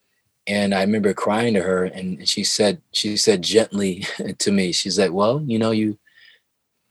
[0.47, 4.05] And I remember crying to her and she said, she said gently
[4.39, 5.99] to me, she's like, well, you know, you,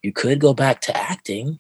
[0.02, 1.58] you could go back to acting.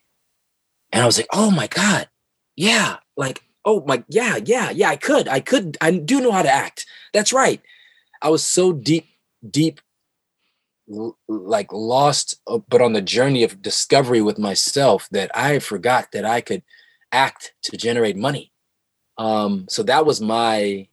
[0.92, 2.08] And I was like, oh my God.
[2.54, 2.98] Yeah.
[3.16, 6.52] Like, oh my, yeah, yeah, yeah, I could, I could, I do know how to
[6.52, 6.84] act.
[7.14, 7.62] That's right.
[8.20, 9.06] I was so deep,
[9.48, 9.80] deep
[11.28, 16.26] like lost uh, but on the journey of discovery with myself that i forgot that
[16.26, 16.62] i could
[17.14, 18.50] act to generate money.
[19.16, 20.88] Um so that was my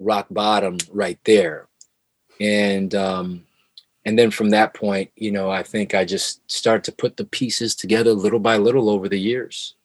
[0.00, 1.68] rock bottom right there.
[2.40, 3.46] And um
[4.04, 7.24] and then from that point you know i think i just started to put the
[7.24, 9.76] pieces together little by little over the years.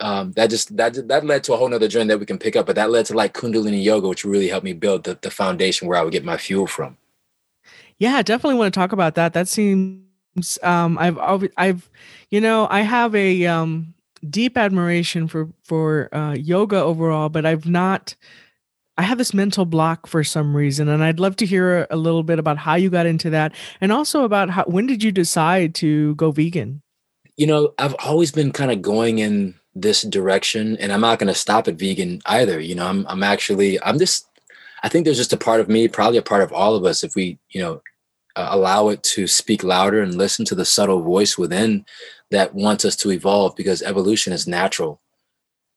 [0.00, 2.54] Um that just that that led to a whole nother journey that we can pick
[2.56, 5.30] up but that led to like kundalini yoga which really helped me build the, the
[5.30, 6.96] foundation where i would get my fuel from
[7.98, 9.32] yeah, definitely want to talk about that.
[9.32, 11.18] That seems um I've
[11.56, 11.90] I've
[12.30, 13.94] you know, I have a um
[14.28, 18.14] deep admiration for for uh yoga overall, but I've not
[18.96, 22.22] I have this mental block for some reason and I'd love to hear a little
[22.22, 25.74] bit about how you got into that and also about how when did you decide
[25.76, 26.80] to go vegan?
[27.36, 31.32] You know, I've always been kind of going in this direction and I'm not going
[31.32, 32.60] to stop at vegan either.
[32.60, 34.28] You know, I'm I'm actually I'm just
[34.84, 37.02] I think there's just a part of me, probably a part of all of us,
[37.02, 37.80] if we, you know,
[38.36, 41.86] uh, allow it to speak louder and listen to the subtle voice within
[42.30, 45.00] that wants us to evolve because evolution is natural.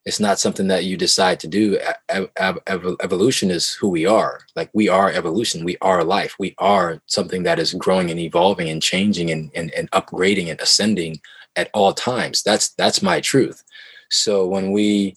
[0.06, 1.80] It's not something that you decide to do.
[2.10, 4.42] evolution is who we are.
[4.58, 5.64] Like we are evolution.
[5.64, 6.36] We are life.
[6.38, 10.60] We are something that is growing and evolving and changing and, and, and upgrading and
[10.60, 11.22] ascending
[11.56, 12.44] at all times.
[12.44, 13.64] That's that's my truth.
[14.10, 15.16] So when we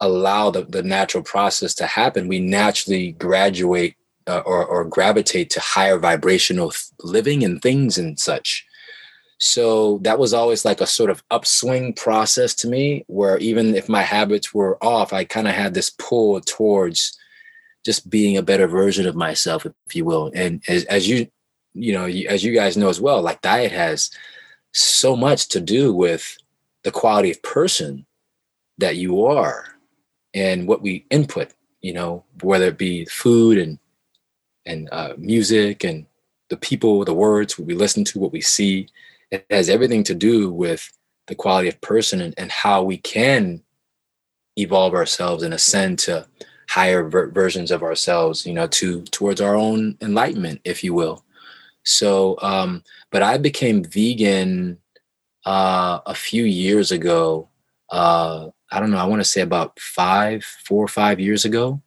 [0.00, 5.60] allow the, the natural process to happen, we naturally graduate uh, or, or gravitate to
[5.60, 8.66] higher vibrational living and things and such.
[9.38, 13.88] So that was always like a sort of upswing process to me, where even if
[13.88, 17.18] my habits were off, I kind of had this pull towards
[17.84, 20.32] just being a better version of myself, if you will.
[20.34, 21.28] And as, as you,
[21.74, 24.10] you know, as you guys know as well, like diet has
[24.72, 26.36] so much to do with
[26.82, 28.06] the quality of person
[28.78, 29.75] that you are
[30.36, 33.78] and what we input, you know, whether it be food and
[34.66, 36.06] and uh, music and
[36.50, 38.88] the people, the words, what we listen to, what we see.
[39.30, 40.92] It has everything to do with
[41.26, 43.62] the quality of person and, and how we can
[44.56, 46.26] evolve ourselves and ascend to
[46.68, 51.24] higher ver- versions of ourselves, you know, to towards our own enlightenment, if you will.
[51.84, 54.78] So, um, but I became vegan
[55.44, 57.48] uh, a few years ago.
[57.90, 61.80] Uh, I don't know, I want to say about five, four or five years ago.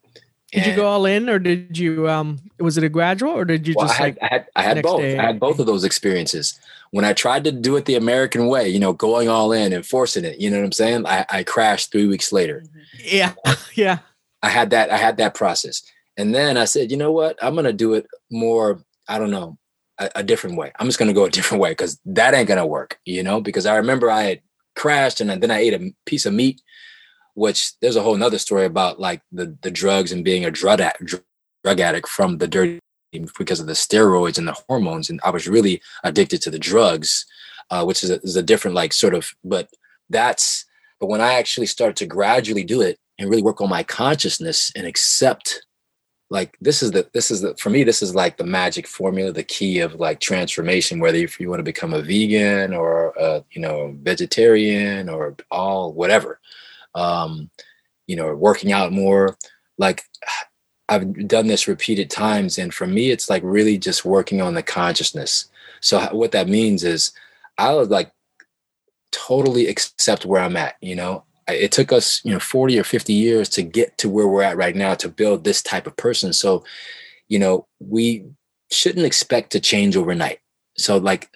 [0.51, 2.09] Did you go all in, or did you?
[2.09, 4.23] Um, was it a gradual, or did you well, just I had, like?
[4.23, 5.01] I had, I had both.
[5.01, 5.17] Day?
[5.17, 6.59] I had both of those experiences.
[6.91, 9.85] When I tried to do it the American way, you know, going all in and
[9.85, 11.05] forcing it, you know what I'm saying?
[11.05, 12.63] I, I crashed three weeks later.
[13.03, 13.33] Yeah,
[13.75, 13.99] yeah.
[14.41, 14.89] I had that.
[14.89, 15.83] I had that process,
[16.17, 17.37] and then I said, you know what?
[17.43, 18.83] I'm gonna do it more.
[19.07, 19.59] I don't know,
[19.99, 20.71] a, a different way.
[20.79, 23.39] I'm just gonna go a different way because that ain't gonna work, you know.
[23.39, 24.41] Because I remember I had
[24.75, 26.59] crashed, and then I ate a piece of meat
[27.39, 30.81] which there's a whole nother story about like the the drugs and being a drug
[30.81, 31.15] addict,
[31.63, 32.79] drug addict from the dirty
[33.37, 37.25] because of the steroids and the hormones and i was really addicted to the drugs
[37.69, 39.29] uh, which is a, is a different like sort of.
[39.43, 39.69] But
[40.09, 40.65] that's
[40.99, 44.71] but when I actually start to gradually do it and really work on my consciousness
[44.75, 45.65] and accept
[46.29, 49.31] like this is the this is the for me this is like the magic formula
[49.31, 53.43] the key of like transformation whether if you want to become a vegan or a,
[53.51, 56.39] you know vegetarian or all whatever
[56.99, 57.49] um
[58.07, 59.37] you know working out more.
[59.77, 60.03] Like
[60.89, 64.63] i've done this repeated times and for me it's like really just working on the
[64.63, 65.49] consciousness.
[65.81, 67.11] So what that means is
[67.57, 68.11] i would like
[69.11, 71.23] totally accept where i'm at you know?
[71.47, 74.57] It took us you know 40 or 50 years to get to where we're at
[74.57, 76.33] right now to build this type of person.
[76.33, 76.63] So
[77.27, 78.25] you know we
[78.71, 80.39] shouldn't expect to change overnight.
[80.77, 81.29] So like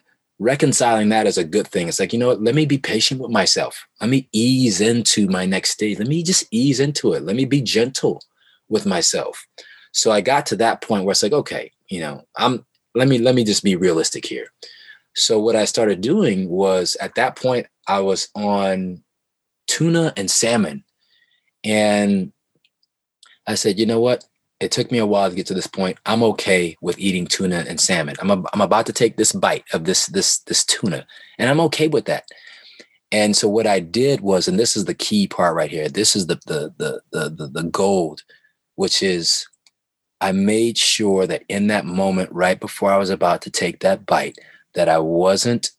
[0.43, 1.87] reconciling that is a good thing.
[1.87, 2.43] It's like you know what?
[2.43, 3.87] Let me be patient with myself.
[4.01, 5.99] Let me ease into my next stage.
[5.99, 7.23] Let me just ease into it.
[7.23, 8.21] Let me be gentle
[8.69, 9.45] with myself.
[9.91, 13.19] So i got to that point where it's like okay you know i'm let me
[13.19, 14.47] let me just be realistic here.
[15.15, 19.03] So what i started doing was at that point i was on
[19.67, 20.83] tuna and salmon.
[21.63, 22.31] And
[23.47, 24.23] I said, you know what?
[24.59, 25.97] It took me a while to get to this point.
[26.05, 28.15] I'm okay with eating tuna and salmon.
[28.19, 31.05] I'm, a, I'm about to take this bite of this this this tuna,
[31.37, 32.25] and I'm okay with that.
[33.11, 35.89] And so what I did was, and this is the key part right here.
[35.89, 38.23] This is the the the the the, the gold,
[38.75, 39.45] which is
[40.21, 44.05] I made sure that in that moment, right before I was about to take that
[44.05, 44.37] bite,
[44.73, 45.71] that I wasn't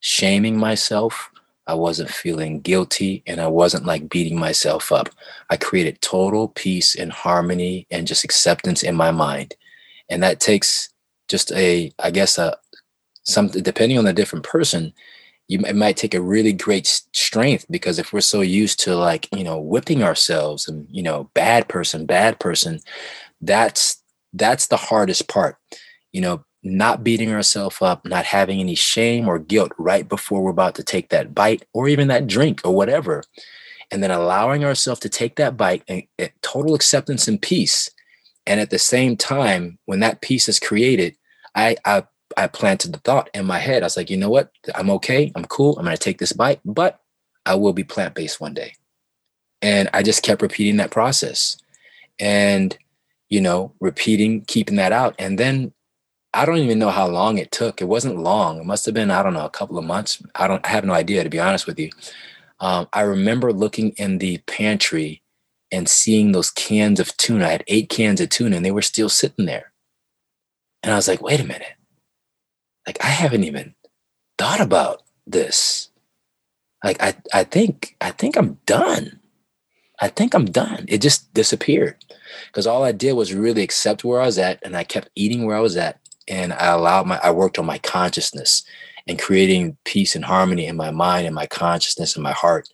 [0.00, 1.30] shaming myself.
[1.66, 5.08] I wasn't feeling guilty and I wasn't like beating myself up.
[5.50, 9.54] I created total peace and harmony and just acceptance in my mind.
[10.08, 10.88] And that takes
[11.28, 12.56] just a, I guess, a
[13.24, 14.92] something depending on the different person,
[15.48, 19.28] you it might take a really great strength because if we're so used to like,
[19.34, 22.80] you know, whipping ourselves and, you know, bad person, bad person,
[23.40, 24.02] that's
[24.32, 25.56] that's the hardest part.
[26.12, 30.50] You know, not beating ourselves up, not having any shame or guilt right before we're
[30.50, 33.22] about to take that bite or even that drink or whatever.
[33.90, 37.88] And then allowing ourselves to take that bite and, and total acceptance and peace.
[38.46, 41.16] And at the same time, when that peace is created,
[41.54, 42.04] I, I
[42.36, 43.82] I planted the thought in my head.
[43.82, 44.50] I was like, you know what?
[44.74, 45.32] I'm okay.
[45.34, 45.78] I'm cool.
[45.78, 47.00] I'm to take this bite, but
[47.46, 48.74] I will be plant based one day.
[49.62, 51.56] And I just kept repeating that process
[52.18, 52.76] and,
[53.30, 55.14] you know, repeating, keeping that out.
[55.18, 55.72] And then
[56.36, 57.80] I don't even know how long it took.
[57.80, 58.60] It wasn't long.
[58.60, 60.22] It must have been, I don't know, a couple of months.
[60.34, 61.90] I don't I have no idea to be honest with you.
[62.60, 65.22] Um, I remember looking in the pantry
[65.72, 67.46] and seeing those cans of tuna.
[67.46, 69.72] I had eight cans of tuna and they were still sitting there.
[70.82, 71.74] And I was like, wait a minute.
[72.86, 73.74] Like I haven't even
[74.36, 75.88] thought about this.
[76.84, 79.20] Like I I think I think I'm done.
[80.00, 80.84] I think I'm done.
[80.86, 81.96] It just disappeared.
[82.48, 85.46] Because all I did was really accept where I was at and I kept eating
[85.46, 88.64] where I was at and I allowed my I worked on my consciousness
[89.06, 92.68] and creating peace and harmony in my mind and my consciousness and my heart.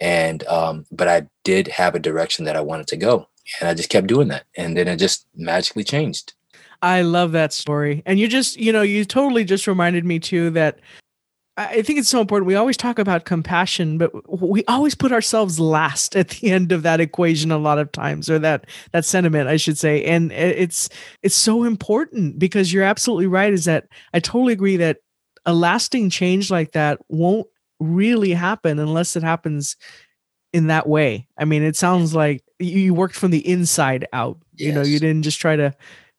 [0.00, 3.28] And um, but I did have a direction that I wanted to go.
[3.60, 4.44] And I just kept doing that.
[4.56, 6.34] And then it just magically changed.
[6.82, 8.02] I love that story.
[8.06, 10.78] And you just, you know, you totally just reminded me too that
[11.58, 12.46] I think it's so important.
[12.46, 16.82] We always talk about compassion, but we always put ourselves last at the end of
[16.84, 20.04] that equation a lot of times, or that that sentiment, I should say.
[20.04, 20.88] And it's
[21.22, 23.52] it's so important because you're absolutely right.
[23.52, 24.98] Is that I totally agree that
[25.44, 27.48] a lasting change like that won't
[27.80, 29.76] really happen unless it happens
[30.52, 31.26] in that way.
[31.36, 34.38] I mean, it sounds like you worked from the inside out.
[34.54, 34.66] Yes.
[34.66, 35.74] You know, you didn't just try to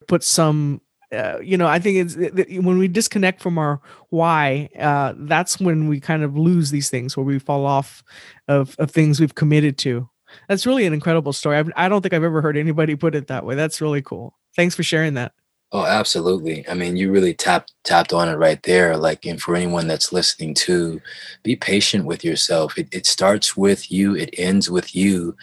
[0.07, 4.69] put some uh, you know, I think it's it, when we disconnect from our why,
[4.77, 8.03] uh, that's when we kind of lose these things, where we fall off
[8.47, 10.09] of, of things we've committed to.
[10.47, 11.57] That's really an incredible story.
[11.57, 13.55] I've, I do not think I've ever heard anybody put it that way.
[13.55, 14.37] That's really cool.
[14.55, 15.33] Thanks for sharing that.
[15.71, 16.67] Oh, absolutely.
[16.67, 18.97] I mean, you really tapped tapped on it right there.
[18.97, 20.99] Like, and for anyone that's listening to,
[21.43, 22.77] be patient with yourself.
[22.77, 24.15] It, it starts with you.
[24.15, 25.35] It ends with you,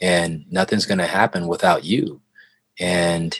[0.00, 2.20] and nothing's going to happen without you.
[2.80, 3.38] And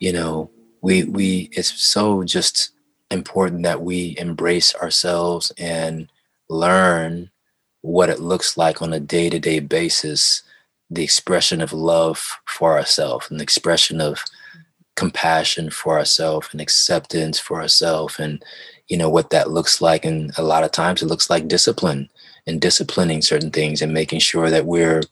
[0.00, 0.50] you know,
[0.86, 2.70] we we it's so just
[3.10, 6.08] important that we embrace ourselves and
[6.48, 7.28] learn
[7.80, 10.44] what it looks like on a day-to-day basis
[10.88, 14.22] the expression of love for ourselves and the expression of
[14.94, 18.44] compassion for ourselves and acceptance for ourselves and
[18.86, 20.04] you know what that looks like.
[20.04, 22.08] And a lot of times it looks like discipline
[22.46, 25.02] and disciplining certain things and making sure that we're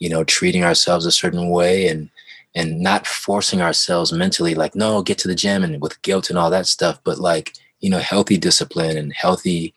[0.00, 2.10] you know treating ourselves a certain way and
[2.54, 6.38] and not forcing ourselves mentally like no get to the gym and with guilt and
[6.38, 9.74] all that stuff but like you know healthy discipline and healthy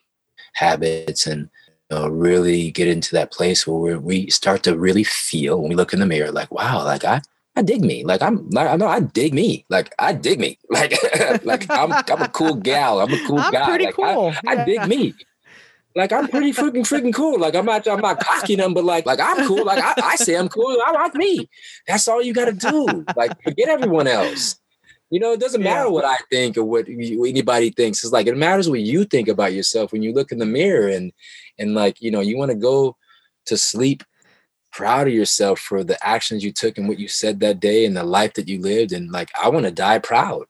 [0.54, 1.50] habits and
[1.92, 5.76] you know, really get into that place where we start to really feel when we
[5.76, 7.22] look in the mirror like wow like i
[7.56, 8.04] I dig me.
[8.04, 9.66] Like I'm like I know I dig me.
[9.70, 10.60] Like I dig me.
[10.70, 10.94] Like
[11.46, 13.00] like I'm I'm a cool gal.
[13.00, 13.66] I'm a cool I'm guy.
[13.66, 14.34] pretty like, cool.
[14.46, 15.14] I, I dig me.
[15.96, 17.40] Like I'm pretty freaking freaking cool.
[17.40, 19.66] Like I'm not I'm not cocking them, but like like I'm cool.
[19.66, 20.78] Like I, I say I'm cool.
[20.86, 21.50] I like me.
[21.88, 23.06] That's all you got to do.
[23.16, 24.58] Like forget everyone else.
[25.12, 25.74] You know, it doesn't Yeah.
[25.74, 28.04] matter what I think or what you- anybody thinks.
[28.04, 30.88] It's like it matters what you think about yourself when you look in the mirror
[30.88, 31.12] and
[31.58, 32.98] and like you know you want to go
[33.46, 34.04] to sleep
[34.74, 37.96] proud of yourself for the actions you took and what you said that day and
[37.96, 40.46] the life that you lived and like I want to die proud.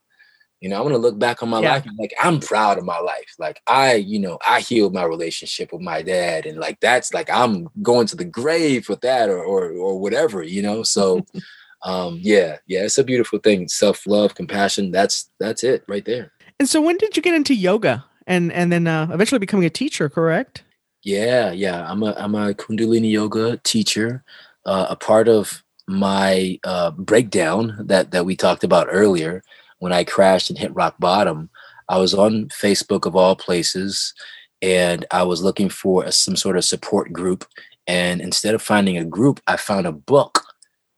[0.62, 1.74] You know, I want to look back on my Yeah.
[1.74, 3.36] life and like I'm proud of my life.
[3.38, 7.30] Like I, you know, I healed my relationship with my dad and like that's like
[7.30, 10.82] I'm going to the grave with that or or or whatever, you know.
[10.84, 11.26] So
[11.84, 13.68] um yeah, yeah, it's a beautiful thing.
[13.68, 16.32] Self-love, compassion, that's that's it right there.
[16.60, 19.70] And so, when did you get into yoga, and and then uh, eventually becoming a
[19.70, 20.08] teacher?
[20.08, 20.64] Correct.
[21.04, 21.86] Yeah, yeah.
[21.92, 24.24] I'm a I'm a Kundalini yoga teacher.
[24.66, 29.44] Uh, a part of my uh, breakdown that that we talked about earlier,
[29.86, 31.48] when I crashed and hit rock bottom,
[31.90, 34.16] I was on Facebook of all places,
[34.64, 37.46] and I was looking for a, some sort of support group.
[37.86, 40.44] And instead of finding a group, I found a book,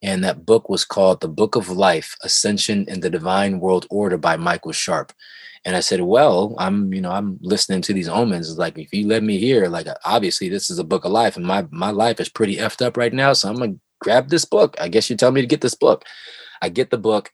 [0.01, 4.17] and that book was called "The Book of Life: Ascension in the Divine World Order"
[4.17, 5.11] by Michael Sharp.
[5.65, 8.57] And I said, well, I'm, you know, I'm listening to these omens.
[8.57, 11.45] Like, if you let me hear, like, obviously this is a book of life and
[11.45, 13.33] my, my life is pretty effed up right now.
[13.33, 14.77] So I'm going to grab this book.
[14.79, 16.05] I guess you tell me to get this book.
[16.61, 17.33] I get the book,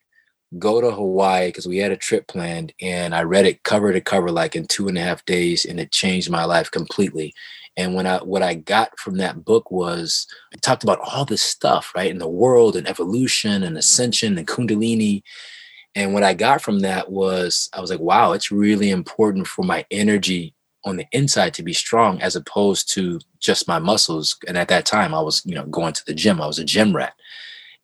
[0.59, 4.01] go to Hawaii because we had a trip planned and I read it cover to
[4.01, 5.65] cover, like in two and a half days.
[5.65, 7.33] And it changed my life completely.
[7.75, 11.41] And when I, what I got from that book was it talked about all this
[11.41, 12.11] stuff, right?
[12.11, 15.23] In the world and evolution and ascension and Kundalini.
[15.95, 19.63] And what I got from that was I was like, wow, it's really important for
[19.63, 20.53] my energy
[20.85, 24.37] on the inside to be strong as opposed to just my muscles.
[24.47, 26.41] And at that time, I was, you know, going to the gym.
[26.41, 27.13] I was a gym rat.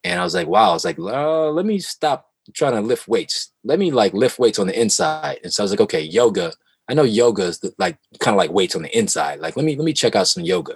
[0.03, 3.07] And I was like, wow, I was like, uh, let me stop trying to lift
[3.07, 3.51] weights.
[3.63, 5.39] Let me like lift weights on the inside.
[5.43, 6.53] And so I was like, okay, yoga.
[6.89, 9.39] I know yoga is the, like kind of like weights on the inside.
[9.39, 10.75] Like, let me let me check out some yoga.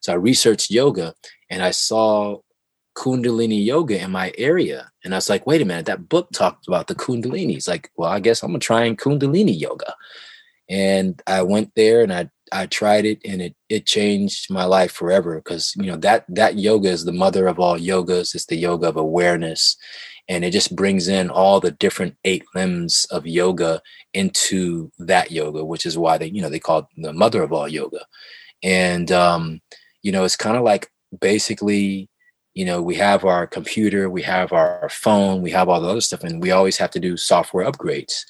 [0.00, 1.14] So I researched yoga
[1.50, 2.38] and I saw
[2.96, 4.90] Kundalini yoga in my area.
[5.04, 7.56] And I was like, wait a minute, that book talked about the Kundalini.
[7.56, 9.94] It's like, well, I guess I'm gonna try and Kundalini yoga.
[10.68, 14.92] And I went there and I I tried it and it it changed my life
[14.92, 18.34] forever because you know that that yoga is the mother of all yogas.
[18.34, 19.76] It's the yoga of awareness.
[20.28, 23.82] And it just brings in all the different eight limbs of yoga
[24.14, 27.68] into that yoga, which is why they, you know, they call the mother of all
[27.68, 28.06] yoga.
[28.62, 29.60] And um,
[30.02, 32.08] you know, it's kind of like basically
[32.54, 36.00] you know we have our computer we have our phone we have all the other
[36.00, 38.22] stuff and we always have to do software upgrades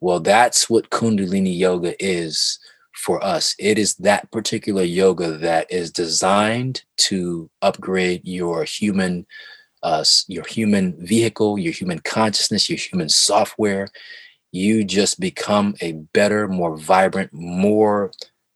[0.00, 2.58] well that's what kundalini yoga is
[2.94, 9.26] for us it is that particular yoga that is designed to upgrade your human
[9.84, 13.86] uh, your human vehicle your human consciousness your human software
[14.50, 18.10] you just become a better more vibrant more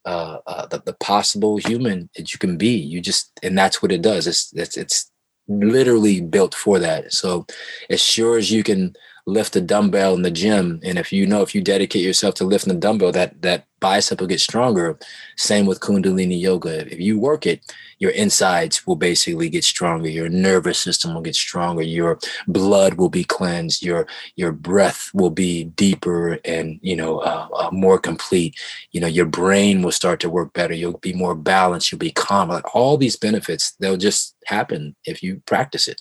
[0.09, 2.71] uh, uh, the, the possible human that you can be.
[2.71, 4.27] You just, and that's what it does.
[4.27, 5.11] It's, it's, it's
[5.49, 7.13] literally built for that.
[7.13, 7.47] So
[7.91, 8.97] as sure as you can
[9.29, 12.45] lift a dumbbell in the gym, and if you know, if you dedicate yourself to
[12.45, 14.99] lifting the dumbbell, that, that bicep will get stronger.
[15.37, 16.91] Same with Kundalini yoga.
[16.93, 17.61] If you work it,
[17.99, 20.09] your insides will basically get stronger.
[20.09, 21.83] Your nervous system will get stronger.
[21.83, 22.19] Your
[22.49, 23.83] blood will be cleansed.
[23.83, 28.59] Your, your breath will be deeper and, you know, uh, uh, more complete
[28.93, 32.11] you know your brain will start to work better you'll be more balanced you'll be
[32.11, 36.01] calm like all these benefits they'll just happen if you practice it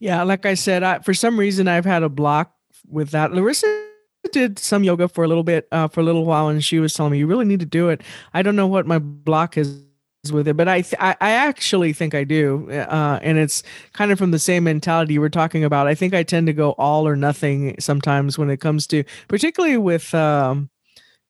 [0.00, 2.54] Yeah, like I said, I, for some reason I've had a block
[2.88, 3.32] with that.
[3.32, 3.66] Larissa
[4.32, 6.94] did some yoga for a little bit, uh, for a little while, and she was
[6.94, 8.00] telling me you really need to do it.
[8.32, 9.82] I don't know what my block is
[10.32, 14.18] with it, but I th- I, actually think I do, uh, and it's kind of
[14.18, 15.86] from the same mentality you were talking about.
[15.86, 19.78] I think I tend to go all or nothing sometimes when it comes to, particularly
[19.78, 20.70] with um,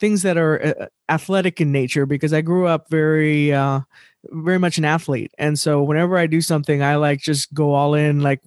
[0.01, 3.53] things that are uh, athletic in nature, because I grew up very.
[3.53, 3.81] Uh,
[4.25, 5.33] very much an athlete.
[5.39, 8.41] And so whenever i do something i like just go all in like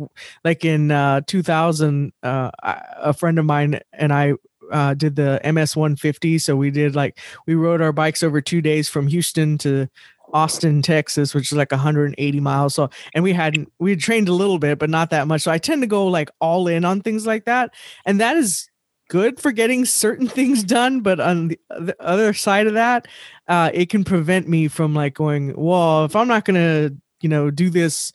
[0.44, 4.34] like in uh 2000 uh a friend of mine and i
[4.72, 8.62] uh did the ms 150 so we did like we rode our bikes over two
[8.62, 9.88] days from houston to
[10.34, 12.76] austin texas which is like 180 miles.
[12.76, 15.42] So and we hadn't we had trained a little bit but not that much.
[15.42, 17.74] So i tend to go like all in on things like that.
[18.06, 18.70] And that is
[19.10, 23.08] good for getting certain things done but on the, the other side of that
[23.48, 26.92] uh, it can prevent me from like going, well, if I'm not gonna,
[27.22, 28.14] you know, do this,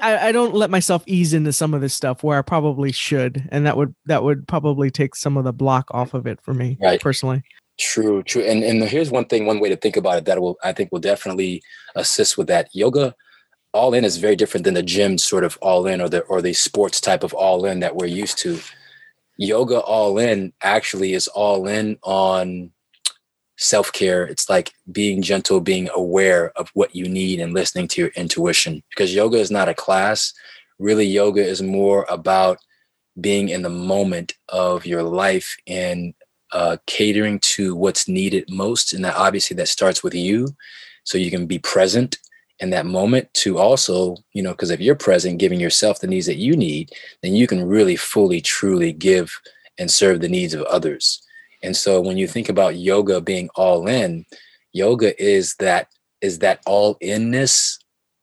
[0.00, 3.48] I, I don't let myself ease into some of this stuff where I probably should,
[3.50, 6.54] and that would that would probably take some of the block off of it for
[6.54, 7.00] me Right.
[7.00, 7.42] personally.
[7.78, 10.56] true true and and here's one thing one way to think about it that will
[10.62, 11.60] i think will definitely
[11.96, 13.12] assist with that yoga
[13.72, 16.40] all in is very different than the gym sort of all in or the or
[16.40, 18.60] the sports type of all in that we're used to.
[19.36, 22.70] Yoga all in actually is all in on
[23.56, 24.24] self care.
[24.24, 28.82] It's like being gentle, being aware of what you need and listening to your intuition.
[28.90, 30.32] Because yoga is not a class.
[30.78, 32.58] Really, yoga is more about
[33.20, 36.14] being in the moment of your life and
[36.52, 38.92] uh, catering to what's needed most.
[38.92, 40.48] And that obviously that starts with you.
[41.04, 42.18] So you can be present
[42.60, 46.26] in that moment to also, you know, because if you're present, giving yourself the needs
[46.26, 46.90] that you need,
[47.22, 49.32] then you can really fully, truly give
[49.78, 51.20] and serve the needs of others.
[51.62, 54.24] And so when you think about yoga being all in,
[54.72, 55.88] yoga is that
[56.20, 57.78] is that all inness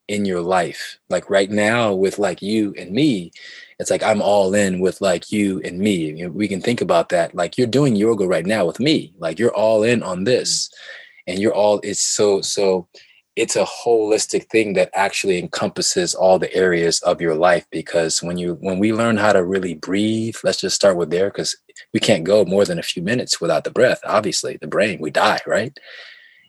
[0.08, 1.00] in your life.
[1.10, 3.32] Like right now with like you and me,
[3.80, 5.96] it's like I'm all in with like you and me.
[5.96, 7.34] You know, we can think about that.
[7.34, 9.14] Like you're doing yoga right now with me.
[9.18, 10.68] Like you're all in on this.
[10.68, 11.32] Mm-hmm.
[11.32, 12.88] And you're all it's so so
[13.36, 18.38] it's a holistic thing that actually encompasses all the areas of your life because when
[18.38, 21.56] you when we learn how to really breathe let's just start with there because
[21.94, 25.12] we can't go more than a few minutes without the breath obviously the brain we
[25.12, 25.78] die right?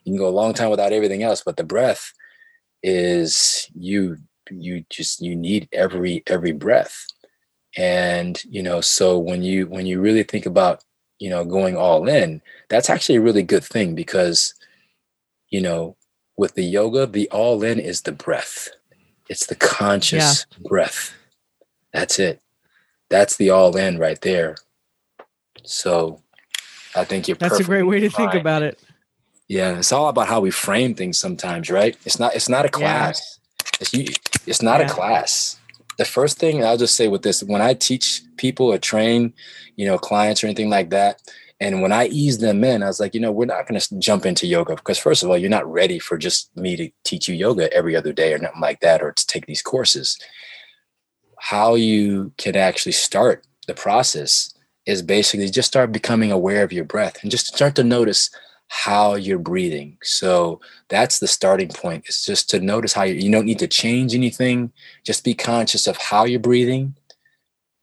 [0.03, 2.11] You can go a long time without everything else but the breath
[2.83, 4.17] is you
[4.51, 7.05] you just you need every every breath.
[7.77, 10.83] And you know so when you when you really think about
[11.19, 14.53] you know going all in that's actually a really good thing because
[15.49, 15.95] you know
[16.37, 18.69] with the yoga, the all in is the breath.
[19.29, 20.67] It's the conscious yeah.
[20.67, 21.13] breath.
[21.93, 22.41] That's it.
[23.09, 24.55] That's the all in right there.
[25.63, 26.21] So
[26.95, 28.29] I think you're That's a great way to fine.
[28.29, 28.79] think about it.
[29.47, 31.95] Yeah, it's all about how we frame things sometimes, right?
[32.05, 33.39] It's not it's not a class.
[33.59, 33.69] Yeah.
[33.81, 34.05] It's you
[34.47, 34.87] it's not yeah.
[34.87, 35.59] a class.
[35.97, 39.33] The first thing I'll just say with this, when I teach people or train,
[39.75, 41.21] you know, clients or anything like that,
[41.63, 43.99] and when I eased them in, I was like, you know, we're not going to
[43.99, 47.29] jump into yoga because, first of all, you're not ready for just me to teach
[47.29, 50.19] you yoga every other day or nothing like that, or to take these courses.
[51.39, 54.53] How you can actually start the process
[54.85, 58.29] is basically just start becoming aware of your breath and just start to notice
[58.67, 59.97] how you're breathing.
[60.03, 60.59] So
[60.89, 62.03] that's the starting point.
[62.07, 64.73] It's just to notice how you, you don't need to change anything.
[65.05, 66.95] Just be conscious of how you're breathing,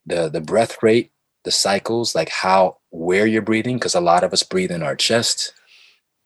[0.04, 1.12] the the breath rate,
[1.44, 4.96] the cycles, like how where you're breathing, because a lot of us breathe in our
[4.96, 5.52] chest,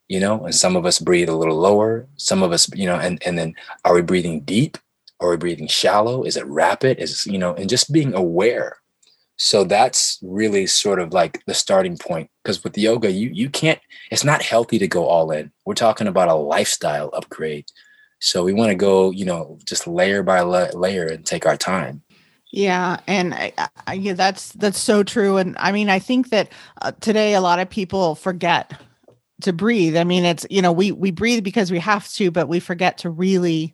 [0.07, 2.07] you know, and some of us breathe a little lower.
[2.17, 4.77] Some of us, you know, and and then are we breathing deep?
[5.19, 6.23] Are we breathing shallow?
[6.23, 6.99] Is it rapid?
[6.99, 8.77] Is you know, and just being aware.
[9.37, 12.29] So that's really sort of like the starting point.
[12.43, 13.79] Because with yoga, you you can't.
[14.11, 15.51] It's not healthy to go all in.
[15.65, 17.65] We're talking about a lifestyle upgrade.
[18.19, 22.01] So we want to go, you know, just layer by layer and take our time.
[22.55, 23.51] Yeah, and I,
[23.85, 25.35] I, yeah, that's that's so true.
[25.35, 26.49] And I mean, I think that
[26.81, 28.71] uh, today a lot of people forget
[29.41, 29.97] to breathe.
[29.97, 32.99] I mean, it's you know we we breathe because we have to, but we forget
[32.99, 33.73] to really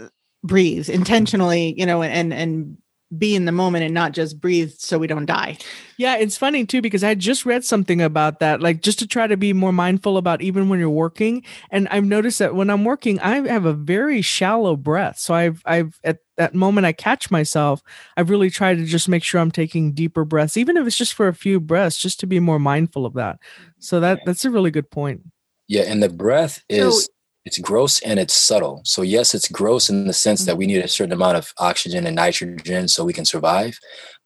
[0.00, 0.08] uh,
[0.44, 1.74] breathe intentionally.
[1.78, 2.78] You know, and and
[3.18, 5.58] be in the moment and not just breathe so we don't die.
[5.96, 9.26] Yeah, it's funny too because I just read something about that, like just to try
[9.26, 11.44] to be more mindful about even when you're working.
[11.70, 15.18] And I've noticed that when I'm working, I have a very shallow breath.
[15.18, 17.82] So I've I've at that moment I catch myself,
[18.16, 21.14] I've really tried to just make sure I'm taking deeper breaths, even if it's just
[21.14, 23.38] for a few breaths, just to be more mindful of that.
[23.78, 25.22] So that that's a really good point.
[25.68, 27.12] Yeah, and the breath is so,
[27.44, 28.82] it's gross and it's subtle.
[28.84, 32.06] So yes, it's gross in the sense that we need a certain amount of oxygen
[32.06, 33.78] and nitrogen so we can survive.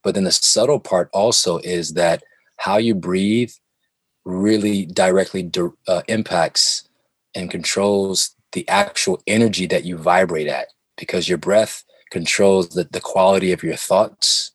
[0.02, 2.22] But then the subtle part also is that
[2.58, 3.50] how you breathe
[4.24, 5.50] really directly
[5.88, 6.88] uh, impacts
[7.34, 13.00] and controls the actual energy that you vibrate at because your breath controls the, the
[13.00, 14.52] quality of your thoughts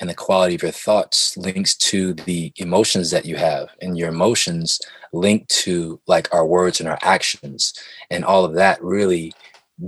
[0.00, 4.08] and the quality of your thoughts links to the emotions that you have and your
[4.08, 4.80] emotions
[5.12, 7.72] link to like our words and our actions
[8.10, 9.32] and all of that really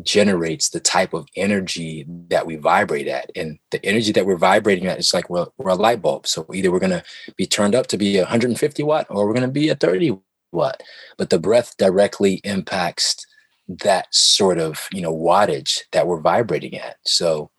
[0.02, 4.86] generates the type of energy that we vibrate at and the energy that we're vibrating
[4.86, 7.02] at is like we're, we're a light bulb so either we're going to
[7.36, 10.16] be turned up to be 150 watt or we're going to be a 30
[10.52, 10.80] watt
[11.18, 13.26] but the breath directly impacts
[13.68, 17.50] that sort of you know wattage that we're vibrating at so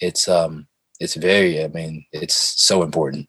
[0.00, 0.67] it's um
[1.00, 3.28] it's very i mean it's so important.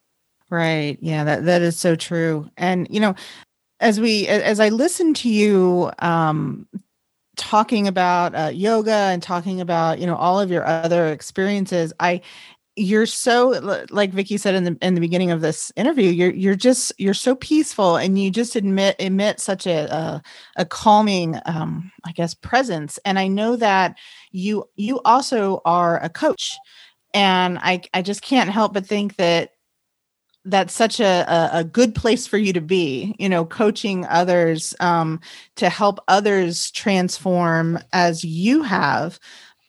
[0.49, 0.97] Right.
[0.99, 2.49] Yeah that that is so true.
[2.57, 3.15] And you know
[3.79, 6.67] as we as i listen to you um
[7.37, 12.19] talking about uh, yoga and talking about you know all of your other experiences i
[12.75, 13.49] you're so
[13.89, 17.13] like Vicky said in the in the beginning of this interview you're you're just you're
[17.13, 20.23] so peaceful and you just admit emit such a a,
[20.57, 22.99] a calming um i guess presence.
[23.05, 23.97] And i know that
[24.31, 26.57] you you also are a coach
[27.13, 29.51] and i i just can't help but think that
[30.45, 35.19] that's such a, a, good place for you to be you know coaching others um
[35.55, 39.19] to help others transform as you have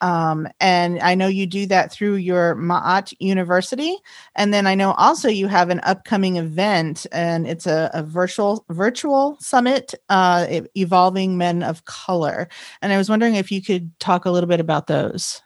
[0.00, 3.96] Um, and I know you do that through your Ma'at University.
[4.34, 8.64] And then I know also you have an upcoming event and it's a, a virtual
[8.70, 12.48] virtual summit, uh, evolving men of color.
[12.80, 15.42] And I was wondering if you could talk a little bit about those.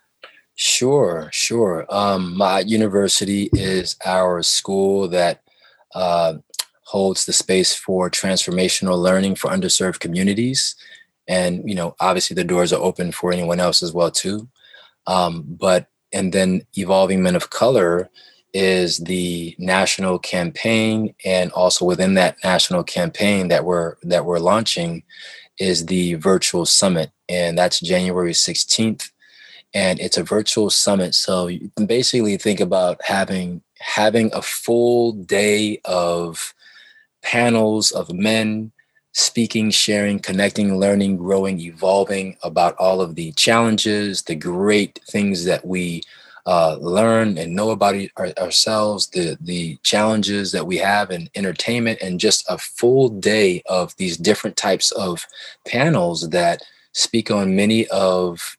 [0.56, 1.84] Sure, sure.
[1.88, 5.42] Um, Ma'at University is our school that
[5.94, 6.34] uh,
[6.84, 10.76] holds the space for transformational learning for underserved communities
[11.26, 14.48] and you know obviously the doors are open for anyone else as well too
[15.06, 18.08] um, but and then evolving men of color
[18.52, 25.02] is the national campaign and also within that national campaign that we're that we're launching
[25.58, 29.10] is the virtual summit and that's january 16th
[29.74, 31.14] and it's a virtual summit.
[31.14, 36.54] So you can basically think about having having a full day of
[37.22, 38.72] panels of men
[39.12, 45.64] speaking, sharing, connecting, learning, growing, evolving about all of the challenges, the great things that
[45.64, 46.02] we
[46.46, 51.98] uh, learn and know about our, ourselves, the the challenges that we have in entertainment,
[52.02, 55.26] and just a full day of these different types of
[55.66, 56.62] panels that
[56.92, 58.56] speak on many of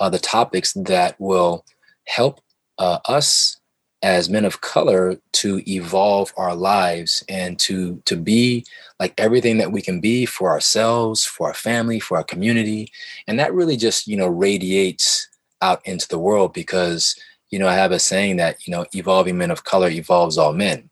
[0.00, 1.64] uh, the topics that will
[2.06, 2.40] help
[2.78, 3.56] uh, us
[4.02, 8.64] as men of color to evolve our lives and to to be
[9.00, 12.92] like everything that we can be for ourselves for our family for our community.
[13.26, 15.28] And that really just you know radiates
[15.62, 17.16] out into the world because
[17.50, 20.52] you know i have a saying that you know evolving men of color evolves all
[20.52, 20.88] men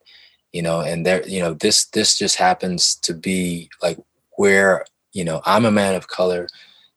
[0.52, 3.98] you know and there you know this this just happens to be like
[4.36, 6.48] where you know i'm a man of color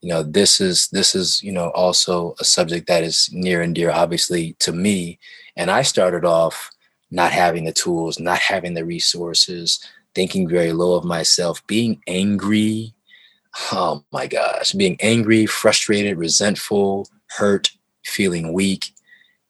[0.02, 3.76] you know this is this is you know also a subject that is near and
[3.76, 5.20] dear obviously to me
[5.60, 6.72] and I started off
[7.12, 9.84] not having the tools, not having the resources,
[10.16, 12.94] thinking very low of myself, being angry.
[13.72, 17.72] Oh my gosh, being angry, frustrated, resentful, hurt,
[18.06, 18.94] feeling weak.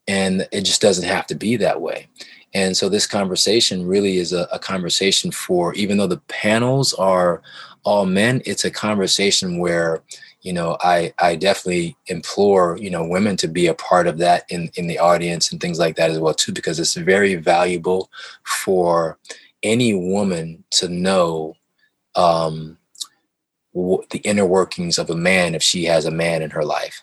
[0.08, 2.08] And it just doesn't have to be that way.
[2.56, 7.44] And so this conversation really is a, a conversation for, even though the panels are
[7.84, 10.02] all men, it's a conversation where
[10.42, 14.44] you know i i definitely implore you know women to be a part of that
[14.50, 18.10] in in the audience and things like that as well too because it's very valuable
[18.46, 19.18] for
[19.64, 21.56] any woman to know
[22.16, 22.78] um
[23.74, 27.02] the inner workings of a man if she has a man in her life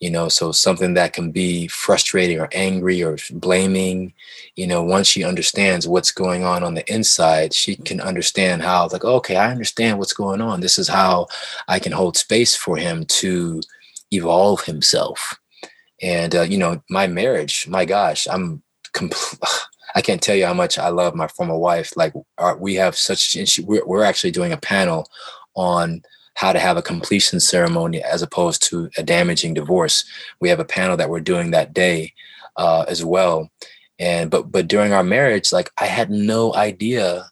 [0.00, 4.12] you know so something that can be frustrating or angry or blaming
[4.54, 8.88] you know once she understands what's going on on the inside she can understand how
[8.92, 10.60] like okay i understand what's going on.
[10.60, 11.26] This is how
[11.68, 13.60] i can hold space for him to
[14.10, 15.38] evolve himself.
[16.02, 19.40] And uh, you know my marriage my gosh i'm compl-
[19.94, 21.96] i can't tell you how much i love my former wife.
[21.96, 25.08] Like our, we have such she, we're, we're actually doing a panel
[25.54, 26.02] on
[26.36, 30.04] how to have a completion ceremony as opposed to a damaging divorce.
[30.38, 32.12] We have a panel that we're doing that day
[32.56, 33.50] uh, as well.
[33.98, 37.30] And but but during our marriage, like I had no idea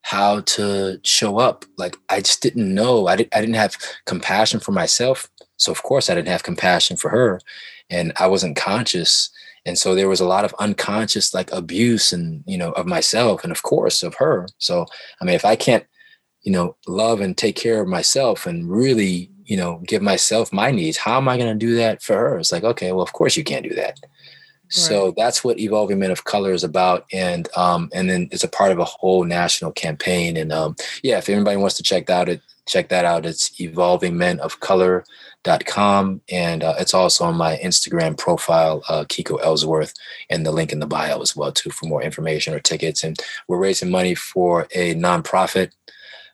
[0.00, 1.66] how to show up.
[1.76, 3.06] Like I just didn't know.
[3.06, 3.76] I didn't I didn't have
[4.06, 5.28] compassion for myself.
[5.58, 7.40] So of course I didn't have compassion for her.
[7.90, 9.30] And I wasn't conscious.
[9.66, 13.42] And so there was a lot of unconscious like abuse and you know of myself
[13.44, 14.46] and of course of her.
[14.56, 14.86] So
[15.20, 15.84] I mean if I can't
[16.46, 20.70] you know, love and take care of myself and really, you know, give myself my
[20.70, 20.96] needs.
[20.96, 22.38] How am I going to do that for her?
[22.38, 23.98] It's like, okay, well, of course you can't do that.
[23.98, 24.04] Right.
[24.68, 28.48] So that's what Evolving Men of Color is about, and um, and then it's a
[28.48, 30.36] part of a whole national campaign.
[30.36, 33.26] And um, yeah, if anybody wants to check that out, it check that out.
[33.26, 39.94] It's evolvingmenofcolor.com, and uh, it's also on my Instagram profile, uh, Kiko Ellsworth,
[40.30, 43.04] and the link in the bio as well too for more information or tickets.
[43.04, 43.16] And
[43.46, 45.70] we're raising money for a nonprofit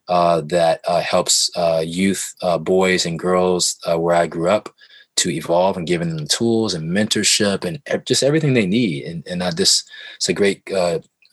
[0.09, 4.69] that uh, helps uh, youth, uh, boys and girls uh, where I grew up
[5.17, 9.05] to evolve and giving them tools and mentorship and just everything they need.
[9.05, 9.85] And, and this,
[10.17, 10.65] it's a great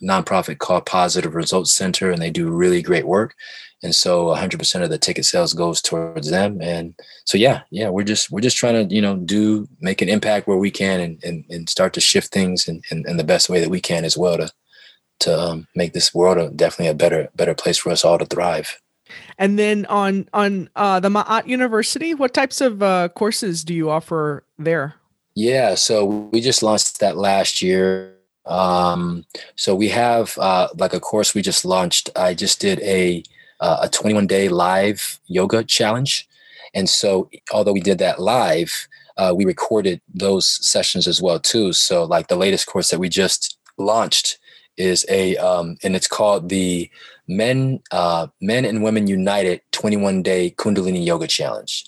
[0.02, 3.36] nonprofit called Positive Results Center, and they do really great work.
[3.82, 6.62] And so 100% of the ticket sales goes towards them.
[6.62, 6.94] And
[7.26, 10.48] so, yeah, yeah, we're just, we're just trying to, you know, do, make an impact
[10.48, 13.50] where we can and, and, and start to shift things in, in, in the best
[13.50, 14.52] way that we can as well to,
[15.20, 18.26] to um, make this world a, definitely a better better place for us all to
[18.26, 18.80] thrive.
[19.38, 23.90] And then on on uh, the Ma'at University, what types of uh, courses do you
[23.90, 24.96] offer there?
[25.36, 28.16] Yeah, so we just launched that last year.
[28.46, 32.10] Um, so we have uh, like a course we just launched.
[32.16, 33.24] I just did a
[33.60, 36.28] uh, a 21 day live yoga challenge,
[36.74, 41.74] and so although we did that live, uh, we recorded those sessions as well too.
[41.74, 44.38] So like the latest course that we just launched
[44.78, 46.90] is a um, and it's called the
[47.28, 51.86] Men uh, Men and Women United 21 Day Kundalini Yoga Challenge.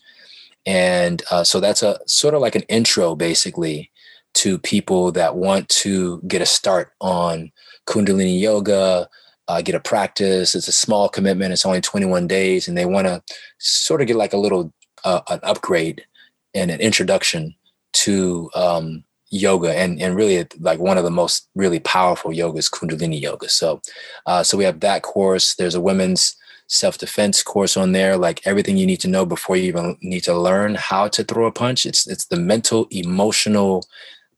[0.65, 3.91] and uh, so that's a sort of like an intro, basically,
[4.33, 7.51] to people that want to get a start on
[7.87, 9.09] Kundalini yoga,
[9.47, 10.55] uh, get a practice.
[10.55, 11.51] It's a small commitment.
[11.51, 13.21] It's only 21 days, and they want to
[13.57, 14.71] sort of get like a little
[15.03, 16.05] uh, an upgrade
[16.53, 17.55] and an introduction
[17.93, 23.19] to um, yoga, and and really like one of the most really powerful yogas, Kundalini
[23.19, 23.49] yoga.
[23.49, 23.81] So,
[24.25, 25.55] uh, so we have that course.
[25.55, 26.35] There's a women's
[26.67, 30.21] self defense course on there, like everything you need to know before you even need
[30.21, 31.85] to learn how to throw a punch.
[31.85, 33.85] It's it's the mental, emotional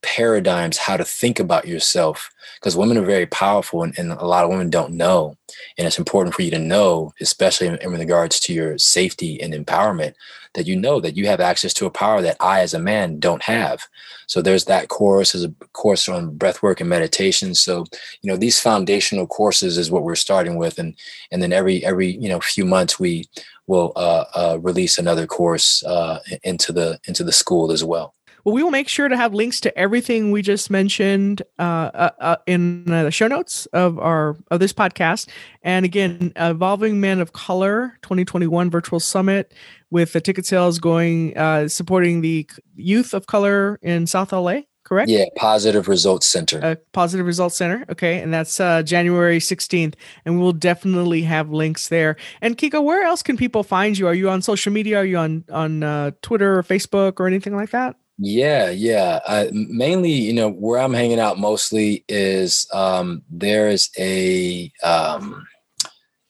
[0.04, 4.44] paradigms how to think about yourself because women are very powerful and, and, a lot
[4.44, 5.36] of women don't know.
[5.78, 9.54] And it's important for you to know especially in, in, regards to your safety and
[9.54, 10.14] empowerment
[10.54, 13.20] that you know that you have access to a power that i as a man
[13.20, 13.84] don't have.
[14.28, 17.56] So there's that course there's a course on breath work and meditation.
[17.56, 17.86] So
[18.22, 20.80] you know these foundational courses is what we're starting with.
[20.80, 20.96] And
[21.32, 23.26] and then every every you know few months we
[23.68, 28.54] will uh, uh, release another course uh, into the into the school as well well,
[28.54, 31.62] we will make sure to have links to everything we just mentioned uh,
[31.94, 35.30] uh, uh in the show notes of our of this podcast.
[35.62, 39.54] And again, Evolving Men of Color 2021 Virtual Summit
[39.92, 44.62] with the ticket sales going uh, supporting the youth of color in South LA.
[44.84, 45.10] Correct?
[45.10, 46.60] Yeah, Positive Results Center.
[46.62, 47.86] Uh, Positive Results Center.
[47.90, 49.94] Okay, and that's uh, January 16th,
[50.26, 52.18] and we'll definitely have links there.
[52.42, 54.08] And Kiko, where else can people find you?
[54.08, 54.98] Are you on social media?
[54.98, 57.96] Are you on on Twitter or Facebook or anything like that?
[58.18, 59.20] Yeah, yeah.
[59.26, 65.48] Uh, mainly, you know, where I'm hanging out mostly is um, there is a, um,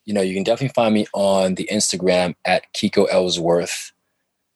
[0.06, 3.92] you know, you can definitely find me on the Instagram at Kiko Ellsworth.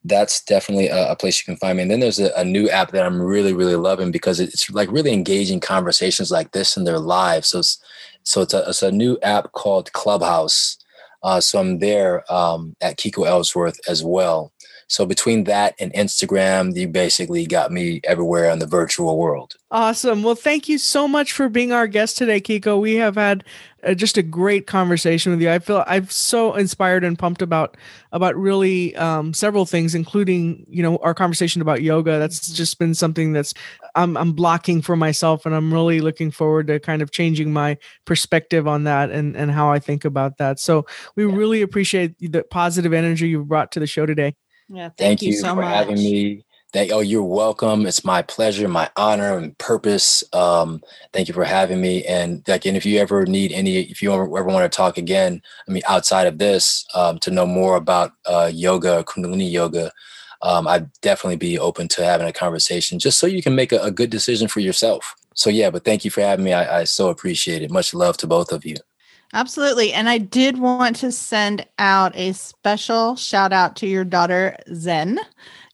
[0.05, 1.83] That's definitely a, a place you can find me.
[1.83, 4.91] And then there's a, a, new app that I'm really, really loving because it's like
[4.91, 7.49] really engaging conversations like this in their lives.
[7.49, 7.83] So it's,
[8.23, 10.79] so it's a, it's a new app called Clubhouse.
[11.23, 14.53] Uh, so I'm there um, at Kiko Ellsworth as well.
[14.89, 19.55] So between that and Instagram, you basically got me everywhere in the virtual world.
[19.71, 20.23] Awesome.
[20.23, 22.81] Well, thank you so much for being our guest today, Kiko.
[22.81, 23.45] We have had
[23.85, 25.51] uh, just a great conversation with you.
[25.51, 27.77] I feel I'm so inspired and pumped about
[28.13, 32.19] about really um, several things, including you know our conversation about yoga.
[32.19, 33.53] That's just been something that's
[33.95, 37.77] I'm I'm blocking for myself, and I'm really looking forward to kind of changing my
[38.07, 40.59] perspective on that and and how I think about that.
[40.59, 41.37] So we yeah.
[41.37, 44.35] really appreciate the positive energy you've brought to the show today.
[44.69, 45.75] Yeah, thank, thank you, you, so for much.
[45.75, 46.45] having me.
[46.71, 47.87] Thank, oh, you're welcome.
[47.87, 50.23] It's my pleasure, my honor, and purpose.
[50.35, 50.83] Um,
[51.15, 52.05] thank you for having me.
[52.05, 55.41] And again, if you ever need any, if you ever, ever want to talk again,
[55.67, 59.91] I mean, outside of this, um, to know more about uh, yoga, Kundalini yoga,
[60.43, 63.79] um, I'd definitely be open to having a conversation, just so you can make a,
[63.79, 65.15] a good decision for yourself.
[65.35, 66.53] So yeah, but thank you for having me.
[66.53, 67.71] I, I so appreciate it.
[67.71, 68.77] Much love to both of you.
[69.35, 69.93] Absolutely.
[69.93, 75.21] And I did want to send out a special shout out to your daughter, Zen.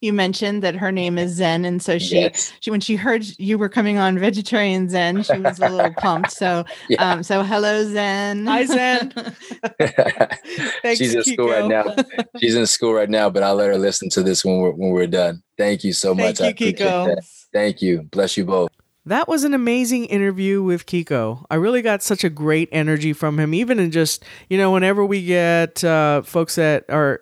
[0.01, 1.65] You mentioned that her name is Zen.
[1.65, 2.53] And so she, yes.
[2.61, 6.33] she when she heard you were coming on Vegetarian Zen, she was a little pumped.
[6.33, 7.13] So, yeah.
[7.13, 8.45] um, so hello, Zen.
[8.47, 9.11] Hi, Zen.
[9.81, 11.33] Thanks, She's in Kiko.
[11.33, 11.95] school right now.
[12.39, 14.91] She's in school right now, but I'll let her listen to this when we're, when
[14.91, 15.43] we're done.
[15.57, 16.61] Thank you so Thank much.
[16.61, 17.17] You, Kiko.
[17.53, 18.03] Thank you.
[18.03, 18.71] Bless you both.
[19.07, 21.45] That was an amazing interview with Kiko.
[21.51, 25.05] I really got such a great energy from him, even in just, you know, whenever
[25.05, 27.21] we get uh, folks that are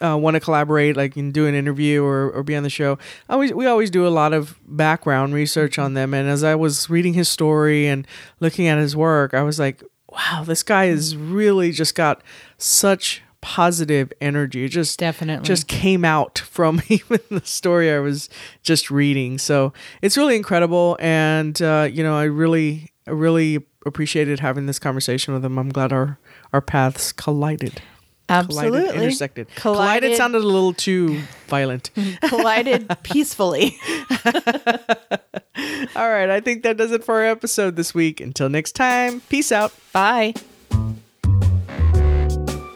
[0.00, 2.98] uh, want to collaborate, like and do an interview or, or be on the show,
[3.28, 6.14] always we always do a lot of background research on them.
[6.14, 8.06] And as I was reading his story and
[8.38, 12.22] looking at his work, I was like, wow, this guy has really just got
[12.58, 14.64] such positive energy.
[14.64, 18.30] It just definitely just came out from even the story I was
[18.62, 19.36] just reading.
[19.36, 24.78] So it's really incredible, and uh, you know, I really, I really appreciated having this
[24.78, 25.58] conversation with him.
[25.58, 26.18] I'm glad our
[26.54, 27.82] our paths collided.
[28.28, 28.80] Absolutely.
[28.80, 29.48] Collided, intersected.
[29.56, 30.02] Collided.
[30.02, 31.90] collided sounded a little too violent.
[32.22, 33.76] collided peacefully.
[35.94, 36.30] All right.
[36.30, 38.20] I think that does it for our episode this week.
[38.20, 39.74] Until next time, peace out.
[39.92, 40.34] Bye.